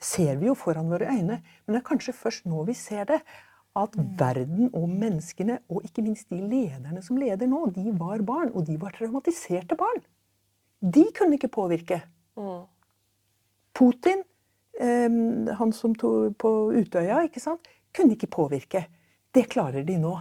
ser 0.00 0.40
vi 0.40 0.50
jo 0.50 0.56
foran 0.58 0.90
våre 0.90 1.08
øyne. 1.08 1.38
Men 1.40 1.76
det 1.76 1.80
er 1.80 1.86
kanskje 1.86 2.16
først 2.16 2.48
nå 2.50 2.66
vi 2.68 2.76
ser 2.76 3.06
det. 3.08 3.20
At 3.78 3.94
verden 4.18 4.66
og 4.74 4.88
menneskene, 4.90 5.60
og 5.70 5.84
ikke 5.86 6.02
minst 6.02 6.32
de 6.32 6.40
lederne 6.42 7.00
som 7.06 7.20
leder 7.20 7.46
nå, 7.48 7.68
de 7.76 7.92
var 7.96 8.20
barn. 8.26 8.50
Og 8.50 8.66
de 8.66 8.74
var 8.82 8.96
traumatiserte 8.96 9.78
barn. 9.78 10.02
De 10.82 11.06
kunne 11.16 11.38
ikke 11.38 11.52
påvirke. 11.54 12.00
Mm. 12.40 12.66
Putin, 13.76 14.24
eh, 14.80 15.08
han 15.58 15.72
som 15.72 15.94
tok 15.94 16.36
på 16.38 16.50
Utøya, 16.76 17.22
ikke 17.28 17.42
sant, 17.42 17.68
kunne 17.94 18.16
ikke 18.16 18.30
påvirke. 18.30 18.84
Det 19.34 19.48
klarer 19.50 19.86
de 19.86 19.98
nå. 20.00 20.18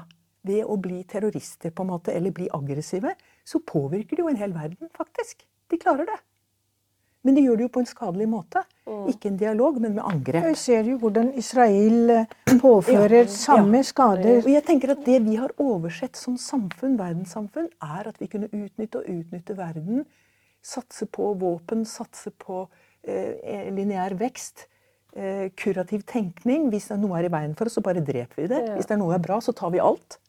Ved 0.47 0.63
å 0.63 0.77
bli 0.79 1.01
terrorister 1.03 1.73
på 1.75 1.83
en 1.83 1.91
måte, 1.91 2.13
eller 2.15 2.31
bli 2.31 2.47
aggressive, 2.55 3.11
så 3.43 3.59
påvirker 3.59 4.15
de 4.15 4.23
jo 4.23 4.31
en 4.31 4.39
hel 4.39 4.53
verden, 4.55 4.89
faktisk. 4.95 5.43
De 5.69 5.77
klarer 5.77 6.07
det. 6.07 6.19
Men 7.27 7.35
de 7.35 7.41
gjør 7.43 7.57
det 7.59 7.65
jo 7.65 7.71
på 7.75 7.81
en 7.83 7.89
skadelig 7.89 8.27
måte. 8.31 8.61
Ikke 9.11 9.27
en 9.27 9.39
dialog, 9.39 9.81
men 9.83 9.97
med 9.97 10.05
angrep. 10.07 10.45
Jeg 10.53 10.59
ser 10.61 10.87
jo 10.87 10.95
hvordan 11.01 11.33
Israel 11.37 12.13
påfører 12.47 12.61
påfører 12.61 13.27
samme 13.33 13.81
skader. 13.83 14.39
Og 14.45 14.51
jeg 14.53 14.63
tenker 14.67 14.93
at 14.95 15.03
Det 15.05 15.19
vi 15.25 15.35
har 15.35 15.51
oversett 15.59 16.15
som 16.15 16.37
samfunn, 16.39 16.95
verdenssamfunn, 16.99 17.67
er 17.83 18.07
at 18.07 18.21
vi 18.21 18.29
kunne 18.31 18.47
utnytte 18.47 19.01
og 19.01 19.09
utnytte 19.11 19.57
verden. 19.57 20.05
Satse 20.63 21.09
på 21.11 21.33
våpen, 21.39 21.83
satse 21.85 22.31
på 22.31 22.63
eh, 22.63 22.78
lineær 23.05 24.15
vekst. 24.19 24.67
Eh, 25.17 25.49
kurativ 25.57 26.03
tenkning. 26.05 26.69
Hvis 26.69 26.89
det 26.91 26.99
noe 27.01 27.17
er 27.17 27.25
i 27.25 27.33
veien 27.33 27.55
for 27.57 27.65
oss, 27.65 27.77
så 27.79 27.81
bare 27.81 28.03
dreper 28.05 28.43
vi 28.43 28.47
det. 28.51 28.59
Hvis 28.75 28.85
det 28.89 28.93
er 28.93 29.01
noe 29.01 29.15
er 29.15 29.23
bra, 29.23 29.39
så 29.41 29.53
tar 29.57 29.71
vi 29.73 29.81
alt. 29.81 30.19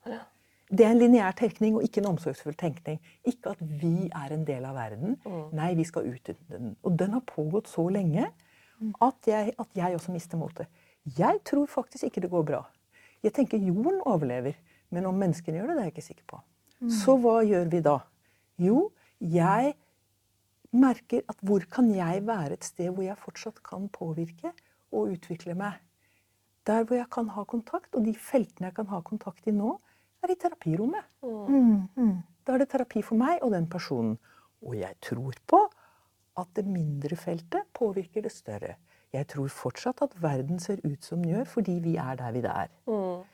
Det 0.71 0.87
er 0.87 0.95
en 0.95 1.01
lineær 1.03 1.35
tenkning 1.37 1.75
og 1.77 1.83
ikke 1.83 2.01
en 2.01 2.13
omsorgsfull 2.13 2.55
tenkning. 2.55 3.01
Ikke 3.27 3.53
at 3.57 3.61
vi 3.61 4.09
er 4.09 4.33
en 4.33 4.45
del 4.47 4.65
av 4.65 4.79
verden. 4.79 5.17
Nei, 5.53 5.75
vi 5.75 5.85
skal 5.85 6.07
utnytte 6.07 6.47
den. 6.49 6.77
Og 6.87 6.97
den 6.97 7.13
har 7.17 7.25
pågått 7.27 7.69
så 7.69 7.89
lenge 7.91 8.29
at 9.03 9.27
jeg, 9.29 9.53
at 9.59 9.69
jeg 9.77 9.95
også 9.99 10.13
mister 10.15 10.39
motet. 10.41 10.71
Jeg 11.19 11.43
tror 11.45 11.67
faktisk 11.67 12.05
ikke 12.05 12.23
det 12.25 12.31
går 12.31 12.47
bra. 12.47 12.63
Jeg 13.23 13.35
tenker 13.37 13.59
jorden 13.61 14.01
overlever, 14.09 14.55
men 14.91 15.07
om 15.07 15.15
menneskene 15.15 15.59
gjør 15.59 15.67
det, 15.67 15.77
det 15.77 15.83
er 15.83 15.89
jeg 15.91 15.95
ikke 15.97 16.07
sikker 16.07 16.25
på. 16.31 16.41
Så 16.89 17.19
hva 17.21 17.43
gjør 17.45 17.69
vi 17.69 17.81
da? 17.85 17.99
Jo, 18.57 18.91
jeg 19.21 19.75
merker 20.77 21.25
at 21.29 21.39
hvor 21.47 21.65
kan 21.71 21.91
jeg 21.95 22.25
være 22.27 22.57
et 22.57 22.67
sted 22.67 22.91
hvor 22.95 23.05
jeg 23.05 23.19
fortsatt 23.19 23.63
kan 23.67 23.89
påvirke 23.93 24.53
og 24.93 25.15
utvikle 25.17 25.57
meg? 25.59 25.79
Der 26.67 26.85
hvor 26.85 26.99
jeg 26.99 27.09
kan 27.11 27.31
ha 27.35 27.45
kontakt, 27.49 27.95
og 27.97 28.05
de 28.05 28.15
feltene 28.15 28.69
jeg 28.69 28.77
kan 28.77 28.91
ha 28.93 29.01
kontakt 29.03 29.49
i 29.49 29.55
nå, 29.55 29.73
er 30.23 30.35
i 30.35 30.37
terapirommet. 30.39 31.07
Mm, 31.25 31.89
mm. 31.97 32.17
Da 32.45 32.55
er 32.55 32.63
det 32.63 32.71
terapi 32.73 33.03
for 33.03 33.19
meg 33.21 33.41
og 33.43 33.55
den 33.55 33.67
personen. 33.71 34.19
Og 34.61 34.77
jeg 34.77 34.99
tror 35.01 35.39
på 35.49 35.61
at 36.41 36.53
det 36.57 36.67
mindre 36.69 37.17
feltet 37.17 37.71
påvirker 37.77 38.27
det 38.27 38.33
større. 38.35 38.77
Jeg 39.11 39.27
tror 39.33 39.49
fortsatt 39.51 40.05
at 40.05 40.15
verden 40.23 40.61
ser 40.63 40.83
ut 40.85 41.03
som 41.05 41.23
den 41.23 41.33
gjør, 41.33 41.49
fordi 41.57 41.81
vi 41.83 41.97
er 41.99 42.19
der 42.21 42.35
vi 42.37 42.43
er. 42.45 42.69
Mm. 42.87 43.25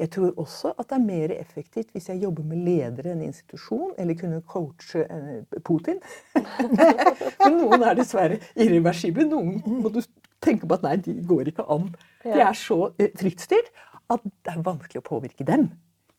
Jeg 0.00 0.10
tror 0.14 0.32
også 0.40 0.72
at 0.78 0.88
det 0.88 0.96
er 0.96 1.04
mer 1.04 1.34
effektivt 1.36 1.92
hvis 1.92 2.08
jeg 2.08 2.22
jobber 2.22 2.46
med 2.48 2.64
ledere 2.64 3.10
i 3.10 3.12
en 3.12 3.22
institusjon, 3.28 3.92
eller 3.98 4.18
kunne 4.18 4.40
coache 4.48 5.04
eh, 5.04 5.60
Putin. 5.64 6.00
Men 7.44 7.58
noen 7.60 7.84
er 7.86 7.98
dessverre 7.98 8.40
irreversible. 8.56 9.28
Noen 9.28 9.60
må 9.66 9.92
du 9.92 10.00
tenke 10.42 10.66
på 10.66 10.78
at 10.78 10.86
nei, 10.86 10.96
de 11.04 11.14
går 11.28 11.52
ikke 11.52 11.68
an. 11.70 11.90
De 12.24 12.40
er 12.40 12.56
så 12.58 12.80
fryktstyrt 12.98 13.70
at 14.12 14.24
det 14.24 14.54
er 14.54 14.64
vanskelig 14.64 15.02
å 15.02 15.06
påvirke 15.06 15.46
dem. 15.46 15.68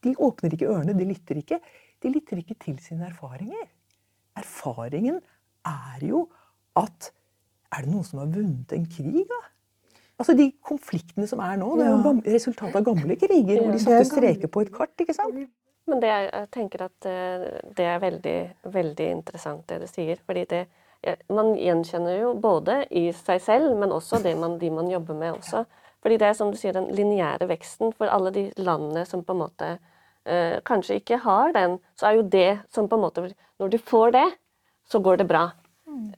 De 0.03 0.13
åpner 0.19 0.53
ikke 0.55 0.69
ørene, 0.71 0.95
de 0.97 1.07
lytter 1.07 1.39
ikke. 1.39 1.59
De 2.03 2.12
lytter 2.12 2.39
ikke 2.41 2.57
til 2.62 2.77
sine 2.83 3.07
erfaringer. 3.09 3.67
Erfaringen 4.39 5.19
er 5.67 6.07
jo 6.07 6.27
at 6.79 7.12
Er 7.73 7.88
det 7.88 7.89
noen 7.89 8.05
som 8.05 8.19
har 8.21 8.27
vunnet 8.29 8.69
en 8.75 8.83
krig, 8.86 9.23
da? 9.25 9.38
Altså 10.21 10.36
De 10.38 10.52
konfliktene 10.62 11.28
som 11.28 11.41
er 11.43 11.58
nå, 11.58 11.71
det 11.80 11.88
er 11.88 11.93
jo 11.95 12.13
resultatet 12.36 12.78
av 12.80 12.86
gamle 12.86 13.17
kriger. 13.19 13.60
hvor 13.63 13.73
de 13.73 13.82
satte 13.82 14.04
er 14.04 14.10
streker 14.10 14.52
på 14.52 14.63
et 14.63 14.71
kart. 14.73 14.93
ikke 15.02 15.15
sant? 15.17 15.49
Men 15.89 15.99
det 15.99 16.12
jeg 16.12 16.47
tenker 16.54 16.86
at 16.86 17.08
eh, 17.10 17.47
det 17.76 17.88
er 17.89 17.99
veldig, 17.99 18.38
veldig 18.71 19.08
interessant 19.17 19.65
det 19.67 19.82
du 19.82 19.88
sier. 19.89 20.19
fordi 20.26 20.45
det, 20.49 20.65
man 21.34 21.56
gjenkjenner 21.60 22.21
jo 22.21 22.34
både 22.39 22.84
i 22.95 23.10
seg 23.17 23.41
selv, 23.43 23.73
men 23.80 23.91
også 23.91 24.21
det 24.23 24.38
man, 24.39 24.58
de 24.60 24.69
man 24.71 24.91
jobber 24.91 25.17
med 25.17 25.39
også. 25.39 25.65
Fordi 26.04 26.19
det 26.19 26.28
er 26.28 26.38
som 26.38 26.52
du 26.52 26.60
sier, 26.60 26.76
den 26.76 26.91
lineære 26.95 27.47
veksten 27.47 27.93
for 27.95 28.12
alle 28.12 28.32
de 28.36 28.45
landene 28.60 29.06
som 29.08 29.23
på 29.23 29.36
en 29.36 29.41
måte 29.43 29.69
eh, 29.73 30.60
kanskje 30.67 30.99
ikke 30.99 31.19
har 31.23 31.52
den, 31.56 31.78
så 31.99 32.10
er 32.10 32.19
jo 32.19 32.30
det 32.32 32.49
som 32.71 32.89
på 32.91 32.99
en 32.99 33.06
måte 33.06 33.28
Når 33.60 33.69
du 33.71 33.78
får 33.78 34.12
det, 34.12 34.30
så 34.89 34.99
går 34.99 35.17
det 35.17 35.28
bra. 35.28 35.49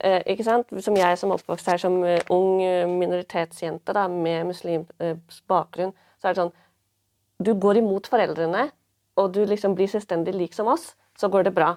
Eh? 0.00 0.42
Som 0.82 0.98
jeg 0.98 1.18
som 1.20 1.34
oppvokst 1.34 1.70
her 1.70 1.80
som 1.80 1.98
eh, 2.04 2.22
ung 2.32 2.62
eh, 2.64 2.88
minoritetsjente 2.88 3.94
da, 3.96 4.06
med 4.08 4.50
muslimsk 4.50 4.92
eh, 5.02 5.16
bakgrunn, 5.48 5.94
så 6.20 6.28
er 6.28 6.34
det 6.36 6.44
sånn 6.44 6.54
Du 7.36 7.52
går 7.60 7.82
imot 7.82 8.06
foreldrene, 8.08 8.70
og 9.20 9.34
du 9.34 9.42
liksom 9.44 9.74
blir 9.76 9.90
selvstendig 9.92 10.32
lik 10.34 10.54
som 10.56 10.70
oss, 10.72 10.94
så 11.16 11.28
går 11.28 11.48
det 11.48 11.56
bra. 11.56 11.74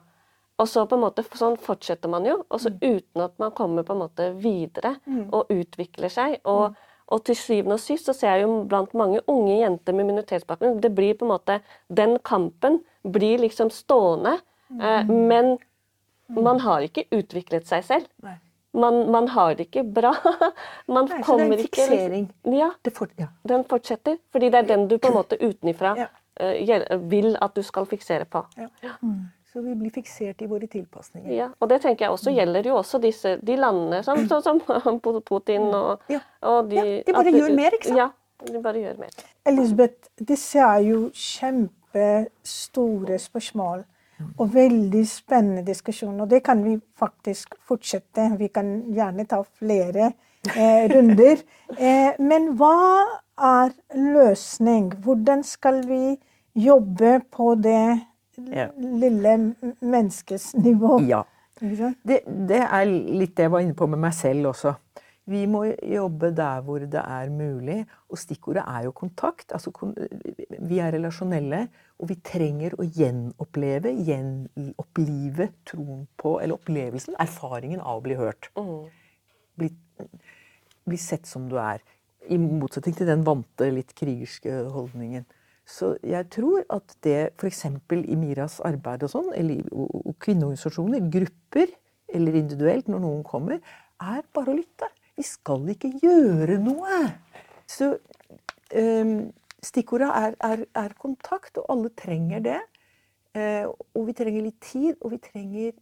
Og 0.60 0.68
så 0.68 0.84
på 0.88 0.98
en 0.98 1.04
måte, 1.06 1.24
sånn 1.40 1.58
fortsetter 1.60 2.12
man 2.12 2.28
jo, 2.28 2.42
og 2.48 2.62
så 2.64 2.72
uten 2.72 3.24
at 3.24 3.36
man 3.40 3.52
kommer 3.56 3.86
på 3.88 3.96
en 3.96 4.02
måte 4.04 4.30
videre 4.40 4.98
og 5.32 5.52
utvikler 5.52 6.12
seg. 6.12 6.38
Og, 6.52 6.76
og 7.08 7.24
til 7.28 7.38
syvende 7.40 7.78
og 7.78 7.84
sist 7.84 8.10
så 8.10 8.16
ser 8.16 8.36
jeg 8.36 8.46
jo 8.46 8.58
blant 8.70 8.96
mange 8.98 9.22
unge 9.32 9.56
jenter 9.62 9.96
med 9.96 10.10
minoritetsbakgrunn 10.12 10.82
det 10.84 10.92
blir 10.96 11.16
på 11.16 11.28
en 11.28 11.34
måte, 11.34 11.60
Den 11.88 12.18
kampen 12.20 12.82
blir 13.04 13.40
liksom 13.40 13.72
stående, 13.72 14.38
eh, 14.76 15.08
men 15.08 15.58
man 16.30 16.60
har 16.60 16.80
ikke 16.86 17.04
utviklet 17.12 17.66
seg 17.68 17.84
selv. 17.84 18.06
Nei. 18.24 18.36
Man, 18.74 19.10
man 19.12 19.28
har 19.34 19.56
det 19.58 19.66
ikke 19.72 19.84
bra. 19.94 20.12
Man 20.88 21.06
Nei, 21.06 21.10
så 21.10 21.16
det 21.16 21.20
er 21.20 21.24
kommer 21.26 21.46
en 21.46 21.52
ikke 21.54 21.64
liksom- 21.64 21.90
fiksering. 21.90 22.30
Ja, 22.54 22.70
Det 22.86 22.94
ja. 23.18 23.26
den 23.48 23.64
fortsetter. 23.66 24.18
Fordi 24.32 24.50
det 24.50 24.56
er 24.60 24.68
den 24.76 24.88
du 24.88 24.98
på 24.98 25.08
en 25.10 25.14
måte 25.14 25.38
utenifra 25.42 25.96
Ja. 25.98 26.06
eh, 26.40 26.98
vil 27.10 27.36
at 27.42 27.56
du 27.56 27.62
skal 27.64 27.86
fiksere 27.86 28.26
på. 28.26 28.46
Ja. 28.58 28.68
Så 29.52 29.62
vi 29.66 29.74
blir 29.74 29.90
fiksert 29.90 30.42
i 30.42 30.46
våre 30.46 30.68
tilpasninger. 30.70 31.32
Ja, 31.34 31.48
og 31.60 31.70
det 31.70 31.82
tenker 31.82 32.06
jeg 32.06 32.12
også 32.14 32.30
gjelder 32.32 32.64
jo 32.70 32.76
også 32.78 33.00
disse, 33.02 33.40
de 33.42 33.56
landene 33.58 34.04
som, 34.06 34.18
sånn 34.30 34.44
som 34.44 34.60
Putin 35.26 35.62
og, 35.74 36.00
Ja. 36.08 36.20
og 36.44 36.70
de 36.70 36.76
Ja, 36.76 36.84
de 36.84 37.04
bare 37.14 37.28
at 37.28 37.34
gjør 37.34 37.56
mer, 37.56 37.72
ikke 37.74 37.88
sant? 37.88 37.98
Ja, 37.98 38.10
de 38.54 38.62
bare 38.62 38.74
gjør 38.84 38.98
mer. 39.00 39.10
Elisabeth, 39.50 40.10
disse 40.24 40.60
er 40.60 40.80
jo 40.86 41.10
kjempestore 41.10 43.18
spørsmål. 43.20 43.84
Og 44.38 44.54
veldig 44.54 45.04
spennende 45.08 45.64
diskusjon. 45.68 46.20
Og 46.20 46.30
det 46.30 46.42
kan 46.46 46.64
vi 46.64 46.76
faktisk 47.00 47.56
fortsette. 47.68 48.32
Vi 48.40 48.50
kan 48.54 48.72
gjerne 48.96 49.26
ta 49.30 49.42
flere 49.44 50.12
eh, 50.56 50.86
runder. 50.94 51.44
Eh, 51.70 52.16
men 52.18 52.48
hva 52.58 53.06
er 53.38 53.76
løsning? 53.94 54.88
Hvordan 55.04 55.44
skal 55.46 55.84
vi 55.86 56.16
jobbe 56.58 57.20
på 57.32 57.52
det 57.62 58.00
lille 58.74 59.36
menneskets 59.80 60.56
nivå? 60.58 60.98
Ja. 61.06 61.22
Det, 61.60 62.24
det 62.26 62.62
er 62.64 62.88
litt 62.90 63.36
det 63.38 63.46
jeg 63.46 63.54
var 63.54 63.64
inne 63.64 63.78
på 63.78 63.88
med 63.92 64.02
meg 64.02 64.16
selv 64.18 64.50
også. 64.54 64.74
Vi 65.30 65.44
må 65.46 65.66
jobbe 65.86 66.32
der 66.34 66.64
hvor 66.66 66.82
det 66.82 67.02
er 67.04 67.30
mulig. 67.30 67.84
Og 68.10 68.18
stikkordet 68.18 68.64
er 68.66 68.88
jo 68.88 68.94
kontakt. 68.96 69.52
Altså, 69.54 69.72
vi 70.60 70.80
er 70.80 70.96
relasjonelle, 70.96 71.68
og 72.00 72.08
vi 72.08 72.16
trenger 72.24 72.76
å 72.80 72.86
gjenoppleve, 72.88 73.92
gjenopplive 74.08 75.50
troen 75.68 76.06
på 76.20 76.38
Eller 76.40 76.56
opplevelsen, 76.56 77.18
erfaringen 77.20 77.82
av 77.84 78.00
å 78.00 78.04
bli 78.06 78.16
hørt. 78.20 78.48
Mm. 78.56 78.86
Bli, 79.60 79.70
bli, 80.88 81.00
sett 81.00 81.28
som 81.28 81.50
du 81.52 81.58
er. 81.60 81.84
I 82.32 82.38
motsetning 82.40 82.96
til 82.96 83.10
den 83.10 83.26
vante, 83.28 83.68
litt 83.74 83.92
krigerske 83.98 84.62
holdningen. 84.72 85.28
Så 85.70 85.92
jeg 86.06 86.30
tror 86.34 86.64
at 86.72 86.96
det 87.06 87.34
f.eks. 87.36 87.66
i 87.68 88.18
Miras 88.18 88.58
arbeid 88.66 89.04
og 89.06 89.12
sånn, 89.12 89.30
eller 89.38 89.60
i 89.60 90.16
kvinneorganisasjoner, 90.24 91.04
grupper 91.14 91.76
eller 92.10 92.40
individuelt 92.40 92.88
når 92.90 93.04
noen 93.04 93.26
kommer, 93.28 93.60
er 94.00 94.24
bare 94.34 94.54
å 94.54 94.58
lytte. 94.58 94.88
Vi 95.20 95.28
skal 95.28 95.68
ikke 95.76 95.92
gjøre 96.00 96.56
noe. 96.64 97.04
Så 97.70 97.92
um, 97.92 99.14
stikkordet 99.66 100.10
er, 100.16 100.36
er, 100.46 100.66
er, 100.78 100.96
kontakt, 101.00 101.58
og 101.60 101.70
alle 101.74 101.92
trenger 101.98 102.44
det. 102.46 102.60
Eh, 103.38 103.66
og 103.68 104.06
vi 104.08 104.16
trenger 104.18 104.46
litt 104.46 104.60
tid, 104.64 104.96
og 105.02 105.14
vi 105.16 105.22
trenger 105.24 105.74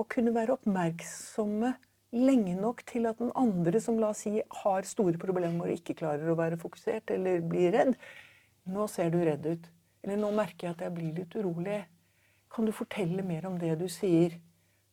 å 0.00 0.06
kunne 0.08 0.34
være 0.34 0.56
oppmerksomme 0.58 1.74
lenge 2.16 2.56
nok 2.58 2.82
til 2.88 3.06
at 3.06 3.20
den 3.20 3.30
andre 3.38 3.80
som 3.82 4.00
la 4.00 4.10
oss 4.10 4.24
si 4.24 4.40
har 4.62 4.88
store 4.88 5.18
problemer 5.20 5.68
og 5.68 5.78
ikke 5.78 5.98
klarer 6.00 6.32
å 6.32 6.38
være 6.38 6.58
fokusert 6.58 7.12
eller 7.14 7.44
blir 7.46 7.70
redd 7.76 7.94
Nå 8.70 8.84
ser 8.92 9.08
du 9.10 9.16
redd 9.24 9.46
ut. 9.46 9.64
Eller 10.04 10.18
nå 10.20 10.28
merker 10.36 10.68
jeg 10.68 10.74
at 10.76 10.82
jeg 10.84 10.92
blir 10.94 11.14
litt 11.16 11.32
urolig. 11.34 11.78
Kan 12.52 12.68
du 12.68 12.74
fortelle 12.76 13.24
mer 13.26 13.46
om 13.48 13.56
det 13.58 13.72
du 13.80 13.86
sier? 13.90 14.36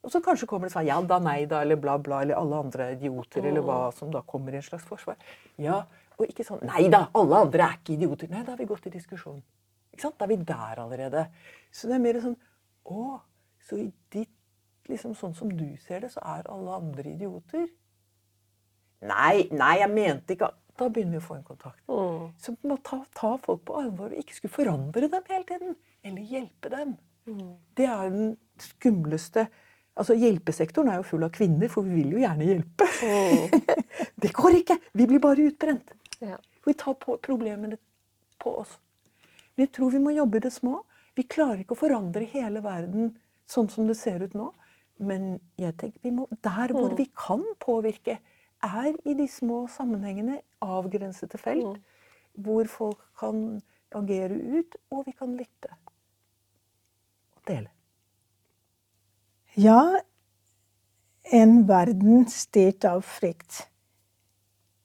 Og 0.02 0.14
så 0.14 0.22
kanskje 0.24 0.48
kommer 0.50 0.70
det 0.70 0.74
sånn 0.74 0.88
ja 0.88 0.96
da, 1.04 1.18
nei 1.22 1.42
da, 1.52 1.60
eller 1.66 1.78
bla, 1.82 1.98
bla, 2.02 2.22
eller 2.24 2.40
alle 2.40 2.62
andre 2.64 2.88
idioter, 2.96 3.44
eller 3.50 3.66
hva 3.68 3.92
som 3.94 4.10
da 4.14 4.24
kommer 4.26 4.56
i 4.56 4.62
en 4.62 4.66
slags 4.66 4.88
forsvar. 4.88 5.20
Ja, 5.62 5.82
Og 6.18 6.32
ikke 6.32 6.46
sånn 6.46 6.64
nei 6.66 6.88
da, 6.94 7.08
alle 7.18 7.44
andre 7.46 7.68
er 7.68 7.80
ikke 7.80 7.96
idioter. 7.98 8.30
Nei, 8.32 8.44
da 8.46 8.56
har 8.56 8.62
vi 8.62 8.70
gått 8.70 8.88
i 8.90 8.94
diskusjon. 8.94 9.42
Ikke 9.94 10.08
sant? 10.08 10.18
Da 10.18 10.26
er 10.26 10.34
vi 10.34 10.40
der 10.50 10.82
allerede. 10.82 11.28
Så 11.74 11.90
det 11.90 11.98
er 11.98 12.04
mer 12.04 12.22
sånn 12.24 12.38
Å, 12.88 13.18
så 13.68 13.78
i 13.82 13.90
ditt 14.14 14.32
liksom 14.88 15.16
sånn 15.20 15.36
som 15.36 15.52
du 15.52 15.68
ser 15.84 16.06
det, 16.06 16.14
så 16.14 16.24
er 16.24 16.48
alle 16.52 16.78
andre 16.78 17.12
idioter? 17.12 17.68
Nei, 19.08 19.48
nei, 19.54 19.74
jeg 19.82 19.92
mente 19.94 20.34
ikke 20.34 20.50
Da 20.78 20.88
begynner 20.94 21.18
vi 21.18 21.22
å 21.22 21.26
få 21.26 21.36
en 21.38 21.46
kontakt. 21.46 21.82
Mm. 21.90 22.26
Så 22.42 22.54
vi 22.54 22.70
må 22.70 22.78
ta, 22.86 23.00
ta, 23.18 23.32
folk 23.42 23.64
på 23.68 23.78
alvor 23.82 24.12
og 24.14 24.20
ikke 24.22 24.36
skulle 24.38 24.54
forandre 24.54 25.10
dem 25.10 25.24
hele 25.30 25.48
tiden. 25.50 25.78
Eller 26.06 26.34
hjelpe 26.34 26.70
dem. 26.70 26.92
Mm. 27.26 27.56
Det 27.78 27.88
er 27.90 28.12
den 28.14 28.36
skumleste 28.62 29.48
Altså, 29.98 30.14
Hjelpesektoren 30.14 30.92
er 30.94 31.00
jo 31.00 31.08
full 31.10 31.26
av 31.26 31.32
kvinner, 31.34 31.72
for 31.74 31.82
vi 31.88 32.04
vil 32.04 32.12
jo 32.14 32.20
gjerne 32.22 32.46
hjelpe. 32.46 32.86
Mm. 33.02 33.80
det 34.22 34.30
går 34.38 34.60
ikke! 34.60 34.78
Vi 34.94 35.08
blir 35.10 35.22
bare 35.24 35.48
utbrent. 35.50 35.96
Ja. 36.20 36.38
Vi 36.66 36.74
tar 36.74 36.94
på 36.94 37.18
problemene 37.24 37.78
på 38.42 38.58
oss. 38.62 38.78
Men 39.56 39.68
jeg 39.68 39.74
tror 39.78 39.94
vi 39.94 40.02
må 40.04 40.14
jobbe 40.16 40.40
i 40.40 40.46
det 40.46 40.54
små. 40.54 40.82
Vi 41.18 41.26
klarer 41.26 41.64
ikke 41.64 41.78
å 41.78 41.80
forandre 41.80 42.28
hele 42.30 42.62
verden 42.66 43.16
sånn 43.50 43.70
som 43.74 43.88
det 43.90 43.98
ser 44.00 44.26
ut 44.26 44.36
nå. 44.38 44.52
Men 44.98 45.38
jeg 45.62 45.76
tenker 45.78 46.04
vi 46.06 46.14
må, 46.14 46.26
der 46.46 46.74
hvor 46.74 46.92
mm. 46.92 46.98
vi 46.98 47.08
kan 47.18 47.46
påvirke, 47.62 48.18
er 48.66 48.90
i 49.06 49.14
de 49.18 49.28
små 49.30 49.68
sammenhengene, 49.70 50.40
avgrensede 50.66 51.38
felt, 51.38 51.78
mm. 51.78 52.44
hvor 52.46 52.70
folk 52.72 53.04
kan 53.20 53.62
agere 53.96 54.34
ut, 54.34 54.78
og 54.92 55.06
vi 55.06 55.14
kan 55.14 55.36
lytte. 55.38 55.74
Og 57.38 57.44
dele. 57.50 57.70
Ja, 59.58 59.82
en 61.34 61.60
verden 61.70 62.28
styrt 62.30 62.86
av 62.86 63.06
frykt. 63.06 63.68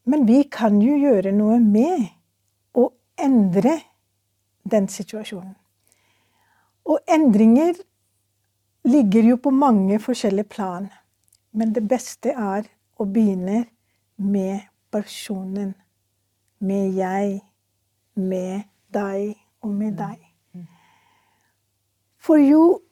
Men 0.05 0.27
vi 0.27 0.43
kan 0.51 0.81
jo 0.83 0.97
gjøre 0.99 1.33
noe 1.35 1.59
med 1.63 2.09
å 2.79 2.89
endre 3.21 3.77
den 4.67 4.89
situasjonen. 4.91 5.55
Og 6.91 6.99
endringer 7.07 7.77
ligger 8.89 9.29
jo 9.31 9.39
på 9.39 9.53
mange 9.55 10.01
forskjellige 10.03 10.51
plan. 10.51 10.89
Men 11.55 11.75
det 11.77 11.85
beste 11.87 12.35
er 12.35 12.67
å 12.99 13.07
begynne 13.07 13.67
med 14.17 14.67
personen. 14.91 15.75
Med 16.59 16.99
jeg, 16.99 17.39
med 18.15 18.67
deg 18.95 19.35
og 19.63 19.71
med 19.71 19.97
deg. 19.99 20.19
For 22.23 22.39
jo 22.39 22.83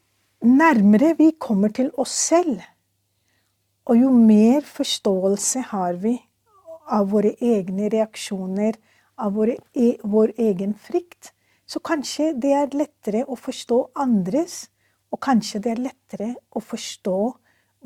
nærmere 0.42 1.14
vi 1.18 1.30
kommer 1.38 1.70
til 1.74 1.90
oss 1.98 2.14
selv, 2.30 2.62
og 3.86 3.98
jo 3.98 4.10
mer 4.14 4.66
forståelse 4.66 5.62
har 5.70 5.98
vi 6.02 6.16
av 6.90 7.10
våre 7.12 7.34
egne 7.40 7.88
reaksjoner, 7.92 8.76
av 9.20 9.36
våre, 9.38 9.56
e, 9.74 9.94
vår 10.02 10.32
egen 10.38 10.74
frykt, 10.74 11.32
så 11.66 11.80
kanskje 11.80 12.32
det 12.42 12.52
er 12.56 12.76
lettere 12.76 13.24
å 13.30 13.36
forstå 13.38 13.80
andres, 14.02 14.68
og 15.10 15.20
kanskje 15.22 15.60
det 15.64 15.72
er 15.74 15.84
lettere 15.88 16.30
å 16.50 16.62
forstå 16.62 17.18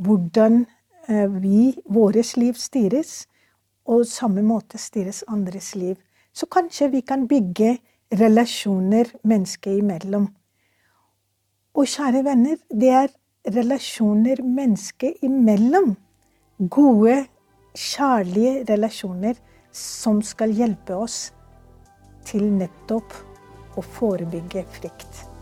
hvordan 0.04 0.62
eh, 1.08 1.26
vi, 1.40 1.74
våres 1.84 2.34
liv, 2.40 2.56
styres, 2.60 3.26
og 3.84 4.06
samme 4.08 4.42
måte 4.44 4.80
styres 4.80 5.22
andres 5.28 5.74
liv. 5.76 5.98
Så 6.32 6.48
kanskje 6.48 6.88
vi 6.94 7.02
kan 7.04 7.28
bygge 7.28 7.76
relasjoner 8.14 9.10
mennesker 9.28 9.76
imellom 9.82 10.30
og 11.74 11.90
kjære 11.90 12.22
venner, 12.24 12.58
det 12.70 12.90
er 12.94 13.08
relasjoner 13.54 14.42
mennesker 14.42 15.16
imellom. 15.26 15.94
Gode, 16.70 17.24
kjærlige 17.74 18.64
relasjoner 18.70 19.38
som 19.74 20.22
skal 20.22 20.54
hjelpe 20.54 20.94
oss 20.94 21.32
til 22.24 22.46
nettopp 22.54 23.16
å 23.74 23.82
forebygge 23.96 24.62
frykt. 24.76 25.33